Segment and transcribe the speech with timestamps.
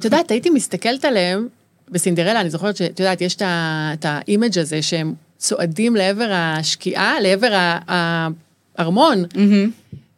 [0.00, 1.48] את יודעת, הייתי מסתכלת עליהם,
[1.88, 9.24] בסינדרלה, אני זוכרת שאת יודעת, יש את האימג' הזה שהם צועדים לעבר השקיעה, לעבר הארמון,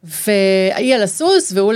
[0.05, 1.73] והיא על הסוס, והוא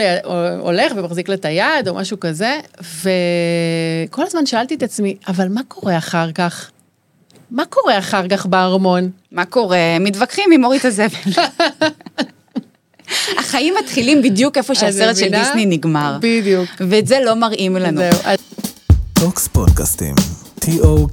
[0.59, 5.61] הולך ומחזיק לה את היד, או משהו כזה, וכל הזמן שאלתי את עצמי, אבל מה
[5.69, 6.71] קורה אחר כך?
[7.51, 9.11] מה קורה אחר כך בארמון?
[9.33, 9.97] מה קורה?
[10.01, 11.33] מתווכחים עם אורית הזבל.
[13.39, 16.19] החיים מתחילים בדיוק איפה שהסרט של דיסני נגמר.
[16.21, 16.71] בדיוק.
[16.89, 18.01] ואת זה לא מראים לנו.
[19.13, 20.15] טוקס פודקאסטים,
[20.61, 21.05] tokz.co.il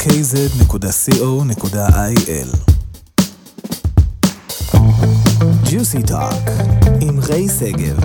[5.71, 6.49] ג'וסי טוק,
[7.01, 7.99] עם ריי שגב.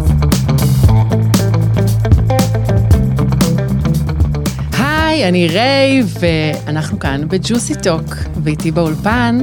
[4.79, 8.05] היי, אני ריי, ואנחנו כאן בג'וסי טוק,
[8.45, 9.39] ואיתי באולפן,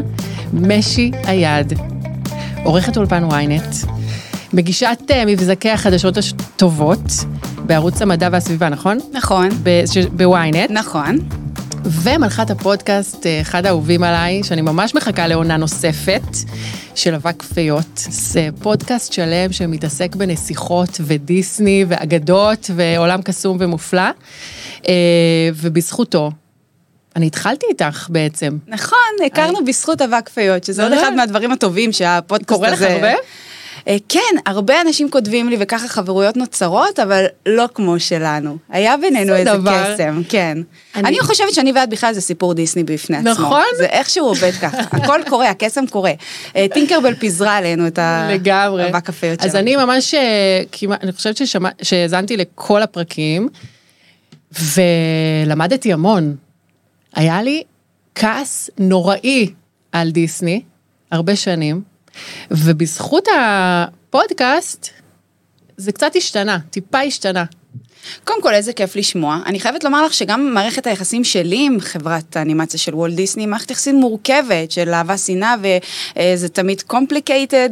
[0.53, 1.73] משי היד,
[2.63, 3.87] עורכת אולפן ynet,
[4.53, 6.99] מגישת אה, מבזקי החדשות הטובות
[7.65, 8.97] בערוץ המדע והסביבה, נכון?
[9.11, 9.49] נכון.
[10.11, 10.71] בוויינט.
[10.71, 11.17] נכון.
[11.85, 16.21] ומלכת הפודקאסט, אה, אחד האהובים עליי, שאני ממש מחכה לעונה נוספת,
[16.95, 17.97] של אבק כפיות.
[18.09, 24.09] זה פודקאסט שלם שמתעסק בנסיכות ודיסני ואגדות ועולם קסום ומופלא,
[24.87, 24.93] אה,
[25.55, 26.31] ובזכותו.
[27.15, 28.57] אני התחלתי איתך בעצם.
[28.67, 32.85] נכון, הכרנו בזכות אבק כפיות, שזה עוד אחד מהדברים הטובים שהפודקאסט הזה...
[32.85, 33.13] קורה לך הרבה?
[33.87, 38.57] אה, כן, הרבה אנשים כותבים לי וככה חברויות נוצרות, אבל לא כמו שלנו.
[38.69, 39.51] היה בינינו איזה
[39.93, 40.57] קסם, כן.
[40.95, 41.07] אני...
[41.07, 43.29] אני חושבת שאני ואת בכלל זה סיפור דיסני בפני עצמו.
[43.31, 43.63] נכון.
[43.77, 46.11] זה איכשהו עובד ככה, הכל קורה, הקסם קורה.
[46.55, 47.99] אה, טינקרבל פיזרה עלינו את.
[47.99, 49.49] האבק כפיות שלנו.
[49.51, 51.41] אז אני ממש, אה, כמעט, אני חושבת
[51.81, 53.49] שהאזנתי לכל הפרקים,
[54.61, 56.35] ולמדתי המון.
[57.15, 57.63] היה לי
[58.15, 59.49] כעס נוראי
[59.91, 60.61] על דיסני,
[61.11, 61.92] הרבה שנים.
[62.51, 64.89] ובזכות הפודקאסט,
[65.77, 67.43] זה קצת השתנה, טיפה השתנה.
[68.23, 69.39] קודם כל, איזה כיף לשמוע.
[69.45, 73.71] אני חייבת לומר לך שגם מערכת היחסים שלי עם חברת האנימציה של וולט דיסני, מערכת
[73.71, 75.55] יחסים מורכבת של אהבה שנאה,
[76.15, 77.69] וזה תמיד complicated,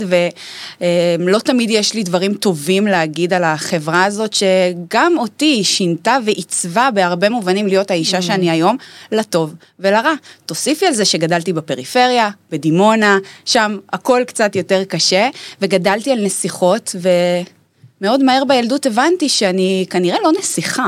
[1.20, 7.30] ולא תמיד יש לי דברים טובים להגיד על החברה הזאת, שגם אותי שינתה ועיצבה בהרבה
[7.30, 8.22] מובנים להיות האישה mm.
[8.22, 8.78] שאני היום,
[9.12, 10.14] לטוב ולרע.
[10.46, 15.30] תוסיפי על זה שגדלתי בפריפריה, בדימונה, שם הכל קצת יותר קשה,
[15.62, 17.09] וגדלתי על נסיכות, ו...
[18.02, 20.88] מאוד מהר בילדות הבנתי שאני כנראה לא נסיכה.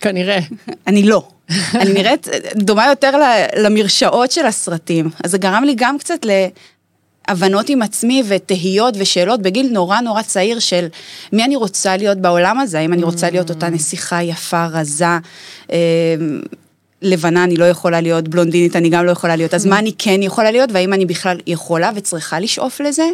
[0.00, 0.38] כנראה.
[0.86, 1.28] אני לא.
[1.74, 2.26] אני נראית
[2.56, 3.10] דומה יותר
[3.56, 5.10] למרשעות של הסרטים.
[5.24, 6.26] אז זה גרם לי גם קצת
[7.28, 10.86] להבנות עם עצמי ותהיות ושאלות בגיל נורא נורא צעיר של
[11.32, 15.06] מי אני רוצה להיות בעולם הזה, האם אני רוצה להיות אותה נסיכה יפה, רזה.
[15.70, 15.76] אמ,
[17.02, 20.22] לבנה אני לא יכולה להיות, בלונדינית אני גם לא יכולה להיות, אז מה אני כן
[20.22, 23.04] יכולה להיות, והאם אני בכלל יכולה וצריכה לשאוף לזה,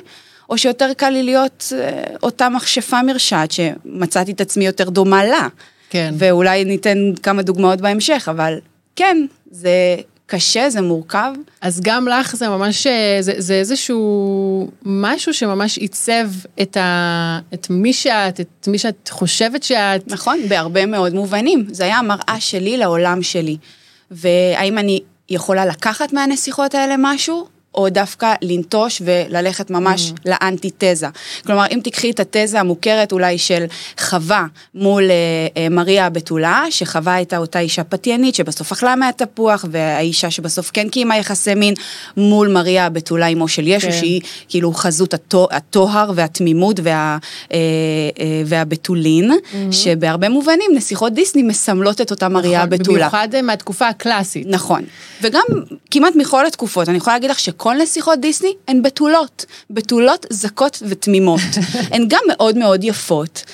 [0.50, 5.48] או שיותר קל לי להיות אה, אותה מכשפה מרשעת שמצאתי את עצמי יותר דומה לה.
[5.90, 6.14] כן.
[6.18, 8.58] ואולי ניתן כמה דוגמאות בהמשך, אבל
[8.96, 9.96] כן, זה
[10.26, 11.32] קשה, זה מורכב.
[11.60, 16.28] אז גם לך זה ממש, אה, זה, זה איזשהו משהו שממש עיצב
[16.62, 20.08] את, ה, את מי שאת, את מי שאת חושבת שאת.
[20.08, 21.66] נכון, בהרבה מאוד מובנים.
[21.70, 23.56] זה היה המראה שלי לעולם שלי.
[24.10, 27.53] והאם אני יכולה לקחת מהנסיכות האלה משהו?
[27.74, 30.20] או דווקא לנטוש וללכת ממש mm.
[30.26, 31.06] לאנטי-תזה.
[31.46, 33.64] כלומר, אם תקחי את התזה המוכרת אולי של
[34.00, 35.16] חווה מול אה,
[35.56, 41.16] אה, מריה הבתולה, שחווה הייתה אותה אישה פתיינית שבסוף אכלה מהתפוח, והאישה שבסוף כן קיימה
[41.16, 41.74] יחסי מין
[42.16, 43.92] מול מריה הבתולה אמו של ישו, כן.
[43.92, 45.14] שהיא כאילו חזות
[45.50, 47.18] הטוהר והתמימות וה,
[47.52, 47.58] אה,
[48.20, 49.72] אה, והבתולין, mm-hmm.
[49.72, 52.98] שבהרבה מובנים נסיכות דיסני מסמלות את אותה מריה נכון, הבתולה.
[52.98, 54.46] במיוחד אה, מהתקופה הקלאסית.
[54.46, 54.84] נכון,
[55.22, 55.44] וגם
[55.90, 61.40] כמעט מכל התקופות, אני יכולה להגיד לך כל נסיכות דיסני הן בתולות, בתולות זכות ותמימות.
[61.92, 63.44] הן גם מאוד מאוד יפות,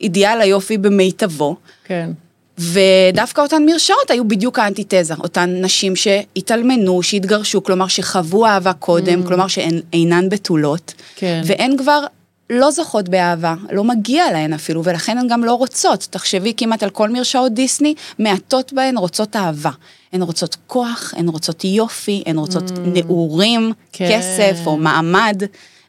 [0.00, 1.56] אידיאל היופי במיטבו.
[1.84, 2.10] כן.
[2.58, 9.26] ודווקא אותן מרשעות היו בדיוק האנטיתזה, אותן נשים שהתאלמנו, שהתגרשו, כלומר שחוו אהבה קודם, mm.
[9.26, 11.42] כלומר שהן אינן בתולות, כן.
[11.44, 12.04] והן כבר
[12.50, 16.06] לא זוכות באהבה, לא מגיע להן אפילו, ולכן הן גם לא רוצות.
[16.10, 19.70] תחשבי כמעט על כל מרשעות דיסני, מעטות בהן רוצות אהבה.
[20.12, 24.08] הן רוצות כוח, הן רוצות יופי, הן רוצות mm, נעורים, כן.
[24.12, 25.42] כסף או מעמד.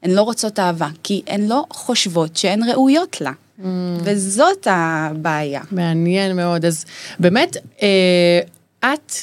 [0.03, 3.31] הן לא רוצות אהבה, כי הן לא חושבות שהן ראויות לה.
[3.31, 3.63] Mm.
[4.03, 5.61] וזאת הבעיה.
[5.71, 6.65] מעניין מאוד.
[6.65, 6.85] אז
[7.19, 8.39] באמת, אה,
[8.79, 9.13] את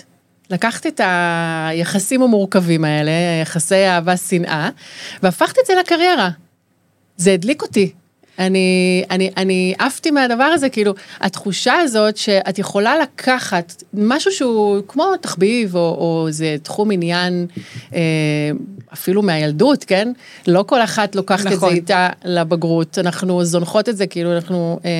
[0.51, 3.11] לקחת את היחסים המורכבים האלה,
[3.43, 4.69] יחסי אהבה-שנאה,
[5.23, 6.31] והפכת את זה לקריירה.
[7.17, 7.93] זה הדליק אותי.
[8.39, 15.17] אני, אני, אני עפתי מהדבר הזה, כאילו, התחושה הזאת שאת יכולה לקחת משהו שהוא כמו
[15.21, 17.47] תחביב, או, או איזה תחום עניין,
[17.95, 18.01] אה,
[18.93, 20.13] אפילו מהילדות, כן?
[20.47, 21.53] לא כל אחת לוקחת נכון.
[21.53, 21.77] את זה נכון.
[21.77, 24.91] איתה לבגרות, אנחנו זונחות את זה, כאילו, אנחנו אה,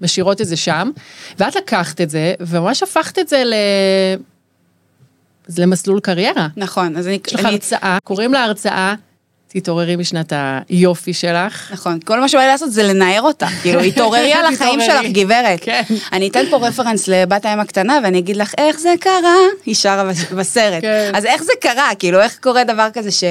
[0.00, 0.90] משאירות את זה שם,
[1.38, 3.54] ואת לקחת את זה, וממש הפכת את זה ל...
[5.58, 6.48] למסלול קריירה.
[6.56, 7.18] נכון, אז אני...
[7.26, 8.94] יש לך אני- הרצאה, קוראים לה הרצאה,
[9.56, 10.32] תתעוררי משנת
[10.68, 11.70] היופי שלך.
[11.72, 14.80] נכון, כל מה שבא לי לעשות זה לנער אותה, כאילו, התעוררי על החיים.
[14.80, 15.58] שלך, גברת.
[15.62, 15.82] כן.
[16.12, 19.34] אני אתן פה רפרנס לבת הים הקטנה, ואני אגיד לך, איך זה קרה?
[19.66, 20.82] היא שרה בס- בסרט.
[20.82, 21.10] כן.
[21.14, 21.90] אז איך זה קרה?
[21.98, 23.24] כאילו, איך קורה דבר כזה ש...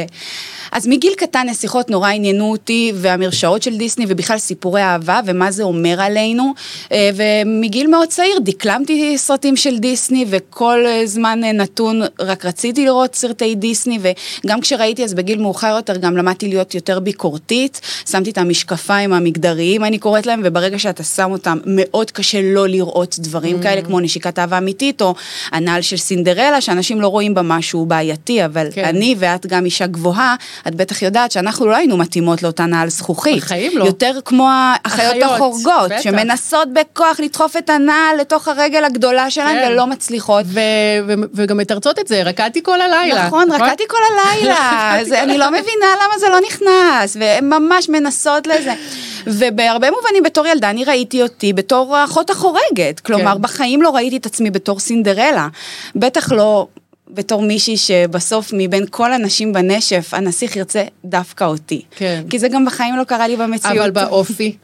[0.74, 5.64] אז מגיל קטן נסיכות נורא עניינו אותי, והמרשעות של דיסני, ובכלל סיפורי אהבה, ומה זה
[5.64, 6.54] אומר עלינו.
[6.92, 12.86] אה, ומגיל מאוד צעיר דקלמתי סרטים של דיסני, וכל אה, זמן אה, נתון רק רציתי
[12.86, 17.82] לראות סרטי דיסני, וגם כשראיתי אז בגיל מאוחר יותר, גם למדתי להיות יותר ביקורתית.
[18.10, 23.16] שמתי את המשקפיים המגדריים, אני קוראת להם, וברגע שאתה שם אותם, מאוד קשה לא לראות
[23.20, 25.16] דברים כאלה, כמו נשיקת אהבה אמיתית, או
[25.52, 28.84] הנעל של סינדרלה, שאנשים לא רואים בה משהו בעייתי, אבל כן.
[28.84, 30.36] אני ואת גם אישה גבוהה,
[30.68, 33.44] את בטח יודעת שאנחנו לא היינו מתאימות לאותה נעל זכוכית.
[33.44, 33.86] בחיים לא.
[33.86, 36.02] יותר כמו האחיות אחיות, החורגות, בטח.
[36.02, 39.68] שמנסות בכוח לדחוף את הנעל לתוך הרגל הגדולה שלהן כן.
[39.72, 40.46] ולא מצליחות.
[40.48, 40.60] ו-
[41.08, 43.28] ו- וגם מתרצות את זה, רקדתי כל הלילה.
[43.28, 45.66] נכון, רקדתי כל הלילה, זה- אני לא מבינה
[46.06, 48.74] למה זה לא נכנס, והן ממש מנסות לזה.
[49.28, 53.42] ובהרבה מובנים בתור ילדה אני ראיתי אותי בתור האחות החורגת, כלומר כן.
[53.42, 55.48] בחיים לא ראיתי את עצמי בתור סינדרלה,
[55.96, 56.68] בטח לא
[57.14, 61.82] בתור מישהי שבסוף מבין כל הנשים בנשף הנסיך ירצה דווקא אותי.
[61.96, 62.24] כן.
[62.30, 63.78] כי זה גם בחיים לא קרה לי במציאות.
[63.78, 64.56] אבל באופי.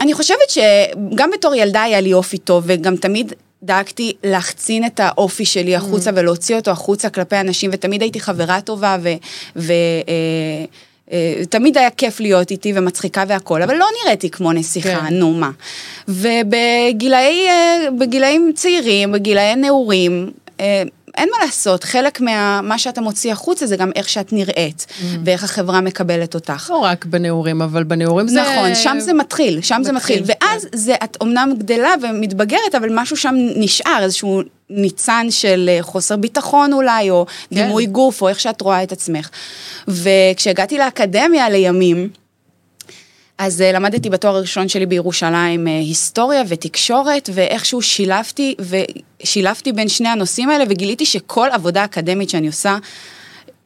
[0.00, 3.32] אני חושבת שגם בתור ילדה היה לי אופי טוב, וגם תמיד
[3.62, 6.14] דאגתי להחצין את האופי שלי החוצה Mm.
[6.16, 9.12] ולהוציא אותו החוצה כלפי אנשים, ותמיד הייתי חברה טובה, ו...
[9.56, 10.64] ו אה,
[11.12, 15.14] אה, תמיד היה כיף להיות איתי ומצחיקה והכל, אבל לא נראיתי כמו נסיכה, כן.
[15.14, 15.50] נו מה.
[16.08, 22.20] ובגילאי, אה, צעירים, בגילאי נעורים, אין מה לעשות, חלק
[22.62, 25.04] מה שאתה מוציא החוצה זה גם איך שאת נראית, Mm.
[25.24, 26.70] ואיך החברה מקבלת אותך.
[26.70, 28.42] לא רק בנעורים, אבל בנעורים זה...
[28.42, 30.20] נכון, שם זה מתחיל, שם זה מתחיל.
[30.20, 34.40] מתחיל, ואז זה, את אומנם גדלה ומתבגרת, אבל משהו שם נשאר, איזשהו
[34.70, 37.56] ניצן של אה, חוסר ביטחון אולי, או כן.
[37.56, 39.30] דימוי גוף, או איך שאת רואה את עצמך.
[39.88, 42.08] וכשהגעתי לאקדמיה לימים,
[43.38, 48.54] אז אה, למדתי בתואר הראשון שלי בירושלים אה, היסטוריה ותקשורת, ואיכשהו שילבתי,
[49.22, 52.76] ושילבתי בין שני הנושאים האלה, וגיליתי שכל עבודה אקדמית שאני עושה,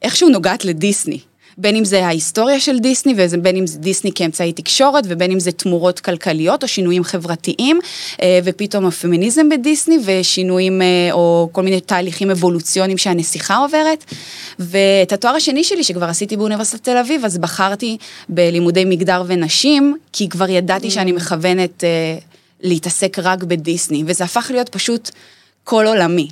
[0.01, 1.19] איכשהו נוגעת לדיסני.
[1.59, 5.51] בין אם זה ההיסטוריה של דיסני, ובין אם זה דיסני כאמצעי תקשורת, ובין אם זה
[5.51, 7.79] תמורות כלכליות או שינויים חברתיים,
[8.21, 14.05] אה, ופתאום הפמיניזם בדיסני, ושינויים אה, או כל מיני תהליכים אבולוציוניים שהנסיכה עוברת.
[14.59, 17.97] ואת התואר השני שלי, שכבר עשיתי באוניברסיטת תל אביב, אז בחרתי
[18.29, 22.17] בלימודי מגדר ונשים, כי כבר ידעתי שאני מכוונת אה,
[22.61, 25.09] להתעסק רק בדיסני, וזה הפך להיות פשוט
[25.63, 26.27] כל עולמי.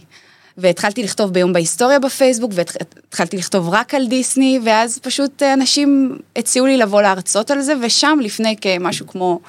[0.58, 6.66] והתחלתי לכתוב ביום בהיסטוריה בפייסבוק, והתחלתי לכתוב רק על דיסני, ואז פשוט אה, אנשים הציעו
[6.66, 9.40] לי לבוא להרצות על זה, ושם לפני כמשהו כמו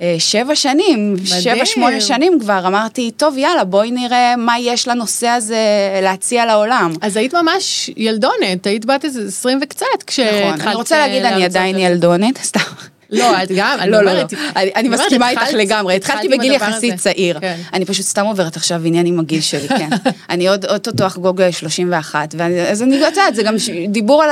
[0.00, 5.28] אה, שבע שנים, שבע, שמונה שנים כבר, אמרתי, טוב, יאללה, בואי נראה מה יש לנושא
[5.28, 5.58] הזה
[6.02, 6.92] להציע לעולם.
[7.00, 11.38] אז היית ממש ילדונת, היית בת איזה 20 וקצת כשהתחלת נכון, אני רוצה להגיד, אני
[11.40, 11.78] להרצות עדיין.
[11.78, 12.60] ילדונת, סתם.
[13.10, 14.10] לא, את גם, אני לא, לא, לא.
[14.10, 16.94] אומרת, אני, אני מסכימה איתך לגמרי, התחלתי בגיל יחסית.
[16.94, 17.40] צעיר.
[17.40, 17.56] כן.
[17.72, 19.88] אני פשוט סתם עוברת עכשיו עניין עם הגיל שלי, כן.
[20.30, 24.30] אני עוד אוטוטו אחגוג 31, ואני- אז אני יודעת, זה גם ש- דיבור על,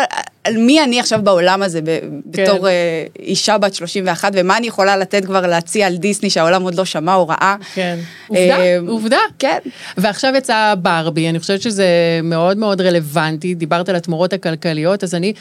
[0.56, 2.72] מי אני עכשיו בעולם הזה, ב- בתור אה,
[3.18, 7.14] אישה בת 31, ומה אני יכולה לתת כבר להציע על דיסני שהעולם עוד לא שמע
[7.14, 7.56] או ראה.
[7.74, 7.98] כן,
[8.28, 9.18] עובדה, אה, עובדה.
[9.38, 9.58] כן.
[9.96, 11.86] ועכשיו יצא ברבי, אני חושבת שזה
[12.22, 15.32] מאוד מאוד רלוונטי, דיברת על התמורות הכלכליות, אז אני,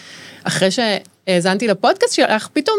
[0.43, 2.77] אחרי שהאזנתי לפודקאסט שלך, פתאום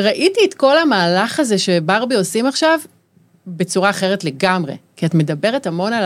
[0.00, 2.80] ראיתי את כל המהלך הזה שברבי עושים עכשיו
[3.46, 6.04] בצורה אחרת לגמרי, כי את מדברת המון על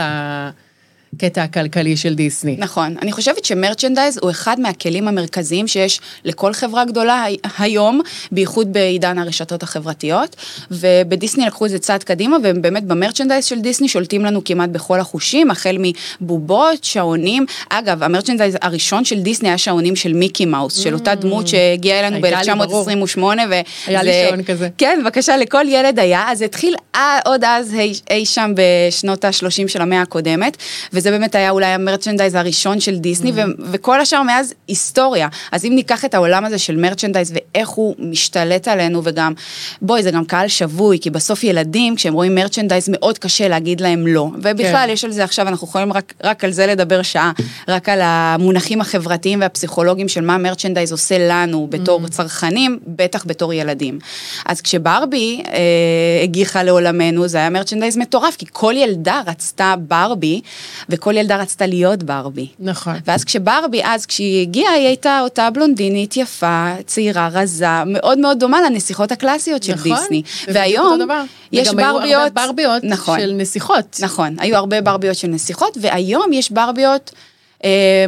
[1.16, 2.56] הקטע הכלכלי של דיסני.
[2.59, 2.97] נכון.
[3.02, 8.00] אני חושבת שמרצ'נדייז הוא אחד מהכלים המרכזיים שיש לכל חברה גדולה הי- היום,
[8.33, 10.37] בייחוד בעידן הרשתות החברתיות,
[10.71, 15.00] ובדיסני לקחו את זה צעד קדימה, והם באמת במרצ'נדייז של דיסני שולטים לנו כמעט בכל
[15.00, 15.76] החושים, החל
[16.21, 17.47] מבובות, שעונים.
[17.68, 22.26] אגב, המרצ'נדייז הראשון של דיסני היה שעונים של מיקי מאוס, של אותה דמות שהגיעה אלינו
[22.26, 22.85] הייתה לי, ברור.
[22.85, 23.18] ב-1928,
[23.50, 23.54] ו...
[23.87, 24.68] היה לי שעון כזה.
[24.78, 29.68] כן, בבקשה, לכל ילד היה, אז התחיל אה, עוד אז אי, אי שם בשנות ה-30
[29.68, 30.56] של המאה הקודמת,
[30.92, 35.28] וזה וזה באמת היה אולי המרצ'נדייז הראשון של דיסני, ו- וכל השאר מאז היסטוריה.
[35.52, 39.32] אז אם ניקח את העולם הזה של מרצ'נדייז ואיך הוא משתלט עלינו, וגם,
[39.82, 44.06] בואי, זה גם קהל שבוי, כי בסוף ילדים, כשהם רואים מרצ'נדייז, מאוד קשה להגיד להם
[44.06, 44.28] לא.
[44.42, 44.92] ובכלל, כן.
[44.92, 47.32] יש על זה עכשיו, אנחנו יכולים רק, רק על זה לדבר שעה,
[47.68, 52.08] רק על המונחים החברתיים והפסיכולוגיים של מה מרצ'נדייז עושה לנו בתור Mm.
[52.08, 53.99] צרכנים, בטח בתור ילדים.
[54.46, 55.52] אז כשברבי אה,
[56.23, 60.40] הגיחה לעולמנו, זה היה מרצ'נדייז מטורף, כי כל ילדה רצתה ברבי,
[60.88, 62.49] וכל ילדה רצתה להיות ברבי.
[62.59, 62.95] נכון.
[63.07, 68.62] ואז כשברבי, אז כשהיא הגיעה, היא הייתה אותה בלונדינית יפה, צעירה, רזה, מאוד מאוד דומה
[68.62, 70.23] לנסיכות הקלאסיות של נכון, דיסני.
[70.49, 70.99] והיום.
[71.53, 73.97] יש וגם היו הרבה ברביות, ברביות נכון, של נסיכות.
[74.03, 77.11] נכון, היו הרבה ברביות של נסיכות, והיום יש ברביות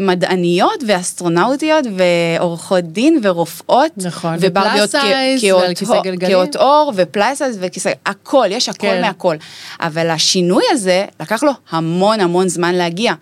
[0.01, 3.91] מדעניות ואסטרונאוטיות ועורכות דין ורופאות.
[3.97, 4.99] נכון, כ-
[5.41, 6.33] כאות- ועל כיסא גלגלים.
[6.37, 9.01] כאות עור ופלייסס וכיסא, הכל, יש הכל כן.
[9.01, 9.37] מהכל.
[9.81, 13.13] אבל השינוי הזה, לקח לו המון המון זמן להגיע.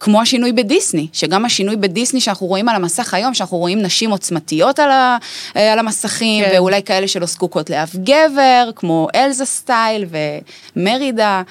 [0.00, 4.78] כמו השינוי בדיסני, שגם השינוי בדיסני שאנחנו רואים על המסך היום, שאנחנו רואים נשים עוצמתיות
[4.78, 5.16] על, ה,
[5.56, 6.44] אה, על המסכים.
[6.44, 6.50] כן.
[6.54, 10.04] ואולי כאלה שלא זקוקות לאף גבר, כמו אלזה סטייל
[10.76, 11.42] ומרידה.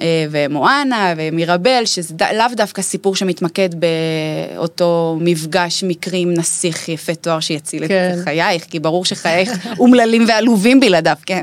[0.00, 7.40] אה, ומואנה ומירבל, שזה לאו דווקא סיפור שמתמקד באותו מפגש מקרי עם נסיך יפה תואר
[7.40, 8.16] שיציל את כן.
[8.24, 11.42] חייך, כי ברור שחייך אומללים ועלובים בלעדיו, כן?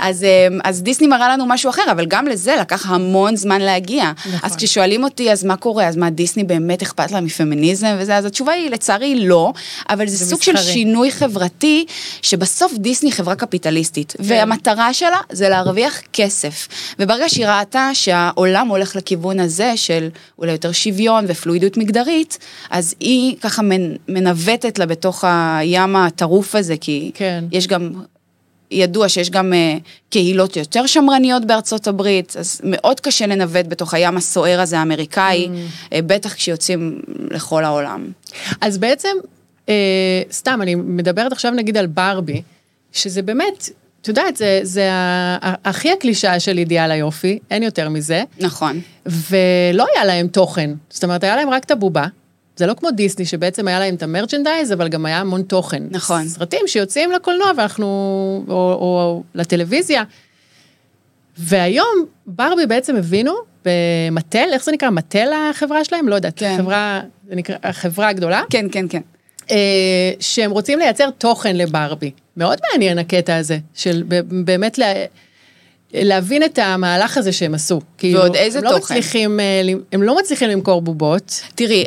[0.00, 4.12] אז, אה, אז דיסני מראה לנו משהו אחר, אבל גם לזה לקח המון זמן להגיע.
[4.26, 4.38] נכון.
[4.42, 5.86] אז כששואלים אותי, אז מה קורה?
[5.86, 8.16] אז מה, דיסני באמת אכפת לה מפמיניזם וזה?
[8.16, 9.52] אז התשובה היא, לצערי, לא,
[9.90, 10.72] אבל זה, זה סוג של מסחרי.
[10.72, 11.84] שינוי חברתי,
[12.22, 14.24] שבסוף דיסני חברה קפיטליסטית, כן.
[14.26, 16.68] והמטרה שלה זה להרוויח כסף.
[16.98, 22.38] וברגע שהיא ראתה שהעולם הולך לכיוון הזה של אולי יותר שוויון ופלואידיות מגדרית,
[22.70, 27.44] אז היא ככה מנ- מנווטת לה בתוך הים הטרוף הזה, כי כן.
[27.52, 27.90] יש גם...
[28.70, 34.16] ידוע שיש גם uh, קהילות יותר שמרניות בארצות הברית, אז מאוד קשה לנווט בתוך הים
[34.16, 35.92] הסוער הזה האמריקאי, mm.
[35.92, 38.12] uh, בטח כשיוצאים לכל העולם.
[38.60, 39.16] אז בעצם,
[39.68, 42.42] אה, סתם, אני מדברת עכשיו נגיד על ברבי,
[42.92, 43.68] שזה באמת,
[44.02, 44.88] את יודעת, זה, זה
[45.42, 48.80] הכי הקלישאה של אידיאל היופי, אין יותר מזה, נכון.
[49.06, 52.06] ולא היה להם תוכן, זאת אומרת, היה להם רק את הבובה.
[52.60, 55.82] זה לא כמו דיסני, שבעצם היה להם את המרצ'נדייז, אבל גם היה המון תוכן.
[55.90, 56.28] נכון.
[56.28, 57.86] סרטים שיוצאים לקולנוע ואנחנו,
[58.48, 60.02] או, או לטלוויזיה.
[61.38, 63.32] והיום ברבי בעצם הבינו
[63.64, 64.90] במטל, איך זה נקרא?
[64.90, 66.08] מטל החברה שלהם?
[66.08, 66.56] לא יודעת, כן.
[66.58, 69.00] חברה, זה נקרא, החברה הגדולה, כן, כן, כן.
[69.50, 69.56] אה,
[70.20, 72.10] שהם רוצים לייצר תוכן לברבי.
[72.36, 74.02] מאוד מעניין הקטע הזה, של
[74.44, 74.86] באמת לה,
[75.94, 77.80] להבין את המהלך הזה שהם עשו.
[77.98, 78.94] כאילו, ועוד איזה הם לא תוכן?
[78.94, 79.62] מצליחים, אה,
[79.92, 81.40] הם לא מצליחים למכור בובות.
[81.54, 81.84] תראי,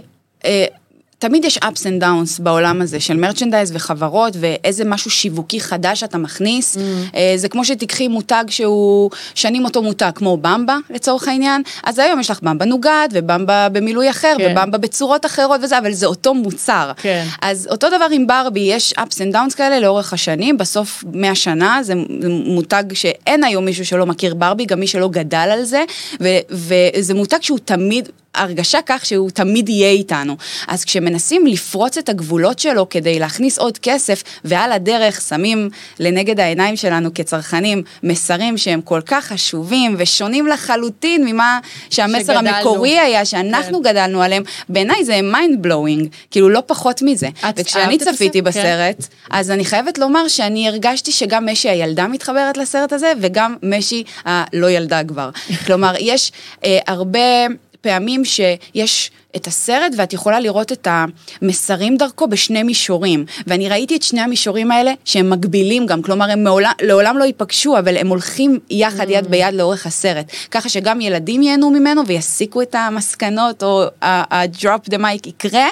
[1.24, 6.18] תמיד יש ups and downs בעולם הזה של מרצ'נדייז וחברות ואיזה משהו שיווקי חדש שאתה
[6.18, 6.76] מכניס.
[6.76, 6.80] Mm.
[7.16, 12.20] אה, זה כמו שתיקחי מותג שהוא שנים אותו מותג, כמו במבה לצורך העניין, אז היום
[12.20, 14.52] יש לך במבה נוגת ובמבה במילוי אחר כן.
[14.52, 16.92] ובמבה בצורות אחרות וזה, אבל זה אותו מוצר.
[16.98, 17.26] כן.
[17.42, 21.80] אז אותו דבר עם ברבי, יש ups and downs כאלה לאורך השנים, בסוף 100 שנה
[21.82, 25.84] זה זה מותג שאין היום מישהו שלא מכיר ברבי, גם מי שלא גדל על זה,
[26.22, 28.10] ו, וזה מותג שהוא תמיד...
[28.36, 30.38] הרגשה כך שהוא תמיד יהיה איתנו.
[30.68, 36.76] אז כשמנסים לפרוץ את הגבולות שלו כדי להכניס עוד כסף, ועל הדרך שמים לנגד העיניים
[36.76, 41.60] שלנו כצרכנים מסרים שהם כל כך חשובים ושונים לחלוטין ממה
[41.90, 42.50] שהמסר שגדלנו.
[42.50, 43.90] המקורי היה, שאנחנו כן.
[43.90, 47.30] גדלנו עליהם, בעיניי זה mind blowing, כאילו לא פחות מזה.
[47.56, 48.40] וכשאני צפיתי?
[48.40, 48.44] כן.
[48.44, 54.04] בסרט, אז אני חייבת לומר שאני הרגשתי שגם משי הילדה מתחברת לסרט הזה, וגם משי
[54.26, 55.30] הלא ילדה כבר.
[55.66, 56.32] כלומר, יש
[56.66, 57.20] אה, הרבה...
[57.84, 60.88] פעמים שיש את הסרט ואת יכולה לראות את
[61.42, 63.26] המסרים דרכו בשני מישורים.
[63.48, 67.80] ואני ראיתי את שני המישורים האלה שהם מקבילים גם, כלומר הם מעולם, לעולם לא ייפגשו,
[67.80, 70.32] אבל הם הולכים יחד יד ביד לאורך הסרט.
[70.52, 75.68] ככה שגם ילדים ייהנו ממנו ויסיקו את המסקנות, או ה-drop the mic יקרה,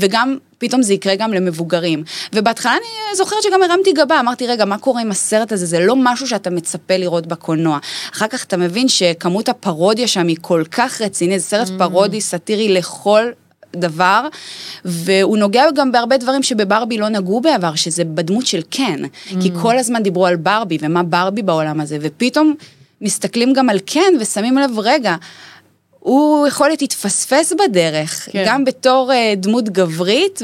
[0.00, 2.04] וגם פתאום זה יקרה גם למבוגרים.
[2.34, 5.66] ובהתחלה אני זוכרת שגם הרמתי גבה, אמרתי, רגע, מה קורה עם הסרט הזה?
[5.66, 7.78] זה לא משהו שאתה מצפה לראות בקולנוע.
[8.12, 12.68] אחר כך אתה מבין שכמות הפרודיה שם היא כל כך רצינית, זה סרט פרודי, סאטירי
[12.68, 13.22] לכל
[13.76, 14.28] דבר,
[14.84, 19.02] והוא נוגע גם בהרבה דברים שבברבי לא נגעו בעבר, שזה בדמות של קן.
[19.40, 22.54] כי כל הזמן דיברו על ברבי, ומה ברבי בעולם הזה, ופתאום
[23.00, 25.16] מסתכלים גם על קן ושמים לב, רגע,
[26.06, 28.44] הוא יכול להיות להתפספס בדרך, כן.
[28.46, 30.42] גם בתור uh, דמות גברית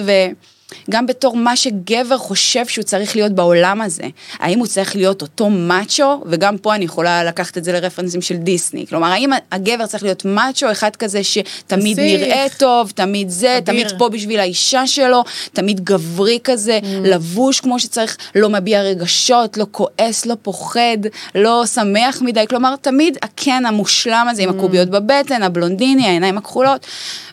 [0.89, 4.03] וגם בתור מה שגבר חושב שהוא צריך להיות בעולם הזה.
[4.39, 8.37] האם הוא צריך להיות אותו מאצ'ו, וגם פה אני יכולה לקחת את זה לרפרנסים של
[8.37, 8.87] דיסני.
[8.87, 12.21] כלומר, האם הגבר צריך להיות מאצ'ו, אחד כזה שתמיד נסיך.
[12.21, 13.61] נראה טוב, תמיד זה, אביר.
[13.61, 16.87] תמיד פה בשביל האישה שלו, תמיד גברי כזה, אממ.
[17.09, 20.99] לבוש כמו שצריך, לא מביע רגשות, לא כועס, לא פוחד,
[21.35, 26.87] לא שמח מדי, כלומר, תמיד הקן המושלם הזה עם הקוביות בבטן, הבלונדיני, העיניים הכחולות,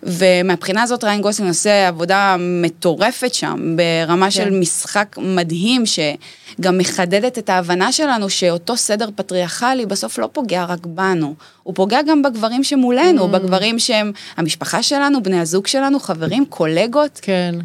[0.03, 4.31] ומהבחינה הזאת ריאן גוסלינג עושה עבודה מטורפת שם, ברמה כן.
[4.31, 10.85] של משחק מדהים, שגם מחדדת את ההבנה שלנו שאותו סדר פטריארכלי בסוף לא פוגע רק
[10.85, 17.19] בנו, הוא פוגע גם בגברים שמולנו, בגברים שהם המשפחה שלנו, בני הזוג שלנו, חברים, קולגות.
[17.21, 17.55] כן.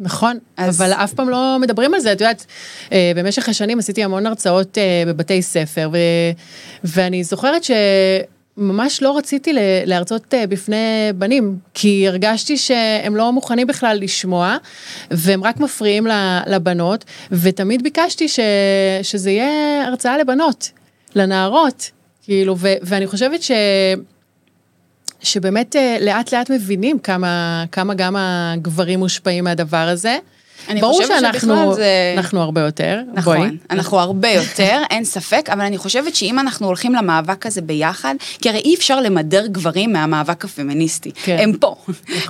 [0.00, 2.46] נכון, אז- אבל אף פעם לא מדברים על זה, את יודעת,
[2.92, 5.96] אה, במשך השנים עשיתי המון הרצאות אה, בבתי ספר, ו,
[6.84, 7.64] ואני זוכרת
[8.56, 9.52] שממש לא רציתי
[9.86, 14.56] להרצות אה, בפני בנים, כי הרגשתי שהם לא מוכנים בכלל לשמוע,
[15.10, 16.06] והם רק מפריעים
[16.46, 18.40] לבנות, ותמיד ביקשתי ש,
[19.02, 20.70] שזה יהיה הרצאה לבנות,
[21.14, 21.90] לנערות,
[22.22, 23.50] כאילו, ו, ואני חושבת ש...
[25.22, 30.18] שבאמת אה, לאט לאט מבינים כמה, כמה גם הגברים מושפעים מהדבר הזה.
[30.68, 33.50] אני ברור חושבת שאנחנו שבכלל זה- אנחנו הרבה יותר, נכון, בואי.
[33.70, 38.48] אנחנו הרבה יותר, אין ספק, אבל אני חושבת שאם אנחנו הולכים למאבק הזה ביחד, כי
[38.48, 41.10] הרי אי אפשר למדר גברים מהמאבק הפמיניסטי.
[41.24, 41.36] כן.
[41.40, 41.74] הם פה,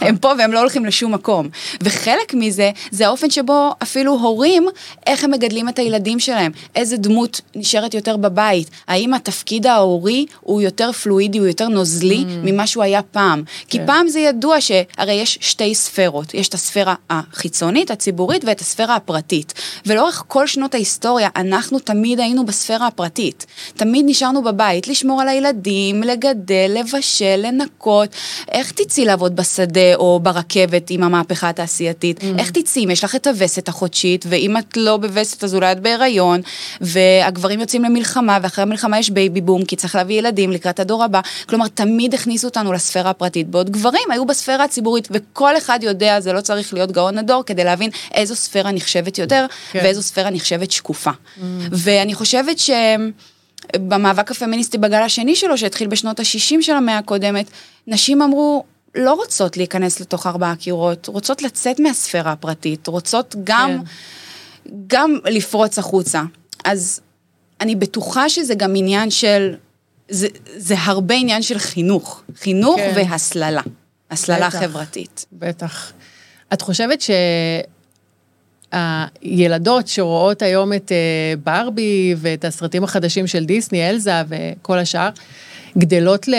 [0.01, 1.49] הם פה והם לא הולכים לשום מקום.
[1.83, 4.67] וחלק מזה, זה האופן שבו אפילו הורים,
[5.07, 10.62] איך הם מגדלים את הילדים שלהם, איזה דמות נשארת יותר בבית, האם התפקיד ההורי הוא
[10.62, 13.43] יותר פלואידי, הוא יותר נוזלי ממה שהוא היה פעם.
[13.69, 13.87] כי כן.
[13.87, 19.52] פעם זה ידוע שהרי יש שתי ספרות, יש את הספירה החיצונית, הציבורית, ואת הספירה הפרטית.
[19.87, 23.47] ולאורך כל שנות ההיסטוריה, אנחנו תמיד היינו בספירה הפרטית.
[23.76, 28.09] תמיד נשארנו בבית, לשמור על הילדים, לגדל, לבשל, לנקות.
[28.50, 32.21] איך תצאי לעבוד בשדה או ברכבת עם המהפכה התעשייתית?
[32.38, 35.81] איך תצאי אם יש לך את הווסת החודשית, ואם את לא בווסת אז אולי את
[35.81, 36.41] בהיריון,
[36.81, 41.21] והגברים יוצאים למלחמה, ואחרי המלחמה יש baby boom, כי צריך להביא ילדים לקראת הדור הבא.
[41.49, 46.33] כלומר, תמיד הכניסו אותנו לספירה הפרטית, בעוד גברים היו בספירה הציבורית, וכל אחד יודע, זה
[46.33, 49.81] לא צריך להיות גאון הדור, כדי להבין איזו ספירה נחשבת יותר, כן.
[49.83, 51.11] ואיזו ספירה נחשבת שקופה.
[51.71, 52.71] ואני חושבת ש...
[53.76, 57.47] במאבק הפמיניסטי בגל השני שלו, שהתחיל בשנות ה-60 של המאה הקודמת,
[57.87, 58.64] נשים אמרו,
[58.95, 63.71] לא רוצות להיכנס לתוך ארבעה קירות, רוצות לצאת מהספירה הפרטית, רוצות גם,
[64.64, 64.73] כן.
[64.87, 66.23] גם לפרוץ החוצה.
[66.64, 67.00] אז
[67.61, 69.54] אני בטוחה שזה גם עניין של,
[70.09, 72.92] זה, זה הרבה עניין של חינוך, חינוך כן.
[72.97, 73.62] והסללה,
[74.11, 74.59] הסללה בטח.
[74.59, 75.26] חברתית.
[75.33, 75.92] בטח.
[76.52, 77.00] את חושבת
[78.75, 80.97] שהילדות שרואות היום את אה,
[81.45, 85.09] ברבי ואת הסרטים החדשים של דיסני, אלזה וכל השאר,
[85.79, 86.29] גדלות.
[86.29, 86.35] ל-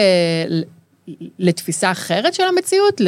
[1.39, 3.01] לתפיסה אחרת של המציאות?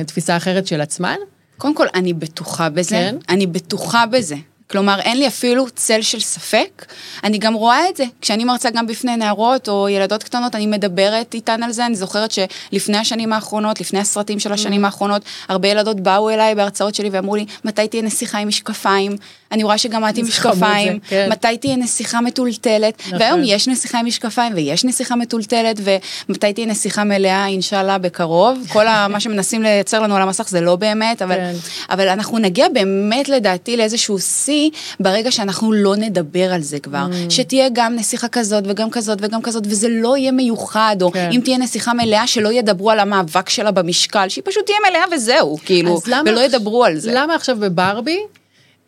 [0.00, 1.16] לתפיסה אחרת של עצמן?
[1.58, 3.16] קודם כל, אני בטוחה בזה, כן?
[3.28, 4.36] אני בטוחה בזה.
[4.70, 6.86] כלומר, אין לי אפילו צל של ספק.
[7.24, 8.04] אני גם רואה את זה.
[8.20, 11.86] כשאני מרצה גם בפני נערות או ילדות קטנות, אני מדברת איתן על זה.
[11.86, 14.54] אני זוכרת שלפני השנים האחרונות, לפני הסרטים של Mm.
[14.54, 19.16] השנים האחרונות, הרבה ילדות באו אליי בהרצאות שלי ואמרו לי, מתי תהיה נסיכה עם משקפיים?
[19.52, 20.92] אני רואה שגם את עם משקפיים.
[20.92, 21.28] זה, כן.
[21.30, 23.02] מתי תהיה נסיכה מטולטלת?
[23.06, 23.18] נכון.
[23.20, 25.80] והיום יש נסיכה עם משקפיים ויש נסיכה מטולטלת,
[26.28, 28.58] ומתי תהיה נסיכה מלאה, אינשאללה, בקרוב.
[28.72, 31.34] כל ה- מה שמנסים לייצר לנו על המסך זה לא באמת, אבל...
[31.34, 31.52] כן.
[31.90, 37.06] אבל אנחנו נגיע באמת לדעתי לאיזשהו שיא ברגע שאנחנו לא נדבר על זה כבר.
[37.10, 37.30] Mm.
[37.30, 41.28] שתהיה גם נסיכה כזאת וגם כזאת וגם כזאת, וזה לא יהיה מיוחד, או כן.
[41.32, 45.58] אם תהיה נסיכה מלאה, שלא ידברו על המאבק שלה במשקל, שהיא פשוט תהיה מלאה וזהו,
[45.64, 47.10] כאילו, ולא ידברו על זה.
[47.14, 48.18] למה עכשיו בברבי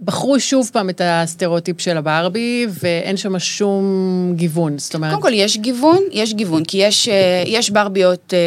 [0.01, 3.85] בחרו שוב פעם את הסטריאוטיפ של הברבי, ואין שם שום
[4.37, 4.79] גיוון?
[4.79, 5.11] זאת אומרת...
[5.11, 7.15] קודם כל, יש גיוון, יש גיוון, כי יש, אה,
[7.47, 8.39] יש ברביות אה,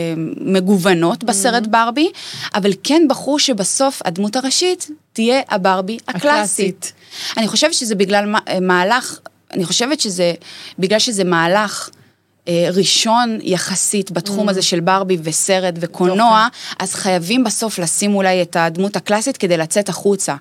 [0.00, 2.10] אה, מגוונות בסרט ברבי,
[2.54, 6.26] אבל כן בחרו שבסוף הדמות הראשית תהיה הברבי הקלאסית.
[6.26, 6.92] הקלאסית.
[7.36, 9.18] אני חושבת שזה בגלל מה- מהלך,
[9.52, 10.32] אני חושבת שזה,
[10.78, 11.88] בגלל שזה מהלך...
[12.48, 16.46] אה, ראשון יחסית בתחום הזה של ברבי וסרט וקולנוע,
[16.78, 20.34] אז חייבים בסוף לשים אולי את הדמות הקלאסית כדי לצאת החוצה.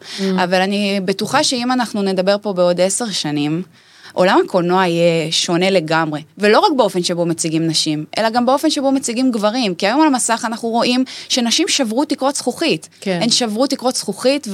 [0.43, 3.63] אבל אני בטוחה שאם אנחנו נדבר פה בעוד עשר שנים,
[4.13, 8.91] עולם הקולנוע יהיה שונה לגמרי, ולא רק באופן שבו מציגים נשים, אלא גם באופן שבו
[8.91, 12.89] מציגים גברים, כי היום על המסך אנחנו רואים שנשים שברו תקרות זכוכית.
[13.01, 13.19] כן.
[13.21, 14.47] הן שברו תקרות זכוכית,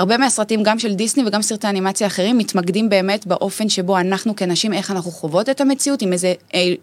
[0.00, 4.72] והרבה מהסרטים, גם של דיסני וגם סרטי אנימציה אחרים, מתמקדים באמת באופן שבו אנחנו כנשים,
[4.72, 6.34] איך אנחנו חוות את המציאות, עם, איזה,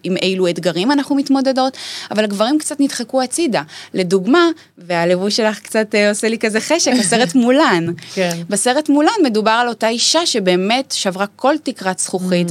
[0.04, 1.78] עם אילו אתגרים אנחנו מתמודדות,
[2.12, 3.62] אבל הגברים קצת נדחקו הצידה.
[3.94, 7.86] לדוגמה, והלבוש שלך קצת אה, עושה לי כזה חשק, הסרט מולן.
[8.14, 8.38] כן.
[8.50, 12.48] בסרט מולן מדובר על אותה אישה שבאמת שברה כל תקרת זכוכית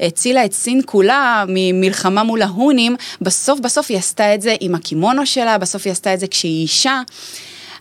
[0.00, 5.26] והצילה את סין כולה ממלחמה מול ההונים, בסוף בסוף היא עשתה את זה עם הקימונו
[5.26, 7.00] שלה, בסוף היא עשתה את זה כשהיא אישה,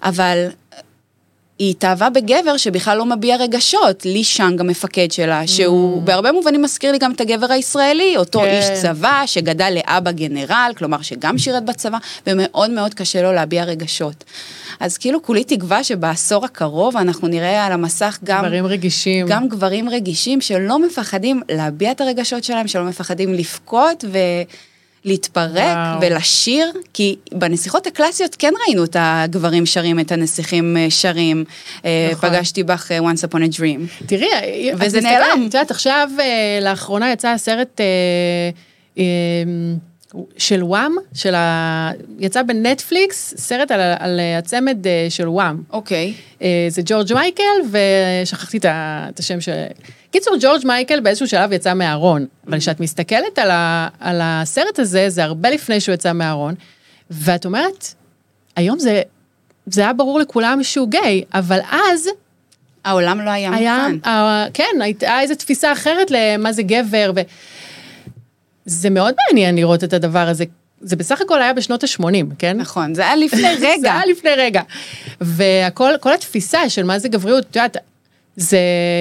[0.03, 0.47] אבל
[1.61, 6.91] היא התאהבה בגבר שבכלל לא מביע רגשות, לי שאנג המפקד שלה, שהוא בהרבה מובנים מזכיר
[6.91, 8.45] לי גם את הגבר הישראלי, אותו כן.
[8.45, 11.97] איש צבא שגדל לאבא גנרל, כלומר שגם שירת בצבא,
[12.27, 14.23] ומאוד מאוד קשה לו להביע רגשות.
[14.79, 18.45] אז כאילו כולי תקווה שבעשור הקרוב אנחנו נראה על המסך גם...
[18.45, 19.27] דברים רגישים.
[19.27, 24.05] גם גברים רגישים שלא מפחדים להביע את הרגשות שלהם, שלא מפחדים לבכות
[25.05, 26.01] ולהתפרק וואו.
[26.01, 31.43] ולשיר, כי בנסיכות הקלאסיות כן ראינו את הגברים שרים, את הנסיכים אה, שרים.
[31.85, 32.29] אה, נכון.
[32.29, 34.05] פגשתי בך אה, once upon a dream.
[34.05, 35.39] תראי, וזה נעלם.
[35.39, 36.09] את יודעת, עכשיו,
[36.61, 37.81] לאחרונה יצא הסרט
[40.37, 41.91] של וואם, של ה...
[42.19, 45.57] יצא בנטפליקס, סרט על, ה- על הצמד אה, של וואם.
[45.71, 46.13] אוקיי.
[46.41, 49.51] אה, זה ג'ורג' מייקל, ושכחתי את ה- את השם של...
[50.11, 53.87] קיצור, ג'ורג' מייקל באיזשהו שלב יצא מהארון, אבל כשאת מסתכלת על, ה...
[53.99, 56.53] על הסרט הזה, זה הרבה לפני שהוא יצא מהארון,
[57.11, 57.87] ואת אומרת,
[58.55, 59.01] היום זה,
[59.65, 62.07] זה היה ברור לכולם שהוא גיי, אבל אז
[62.85, 64.09] העולם לא היה היה, מוכן.
[64.09, 67.19] אה, כן, הייתה איזו תפיסה אחרת למה זה גבר, ו...
[68.65, 70.45] זה מאוד מעניין לראות את הדבר הזה.
[70.81, 72.05] זה בסך הכל היה בשנות ה-80,
[72.39, 72.57] כן?
[72.57, 73.93] נכון, זה היה לפני זה רגע.
[73.93, 74.61] היה לפני רגע.
[75.21, 77.77] והכל, כל התפיסה של מה זה גבריות, את יודעת,
[78.35, 78.59] זה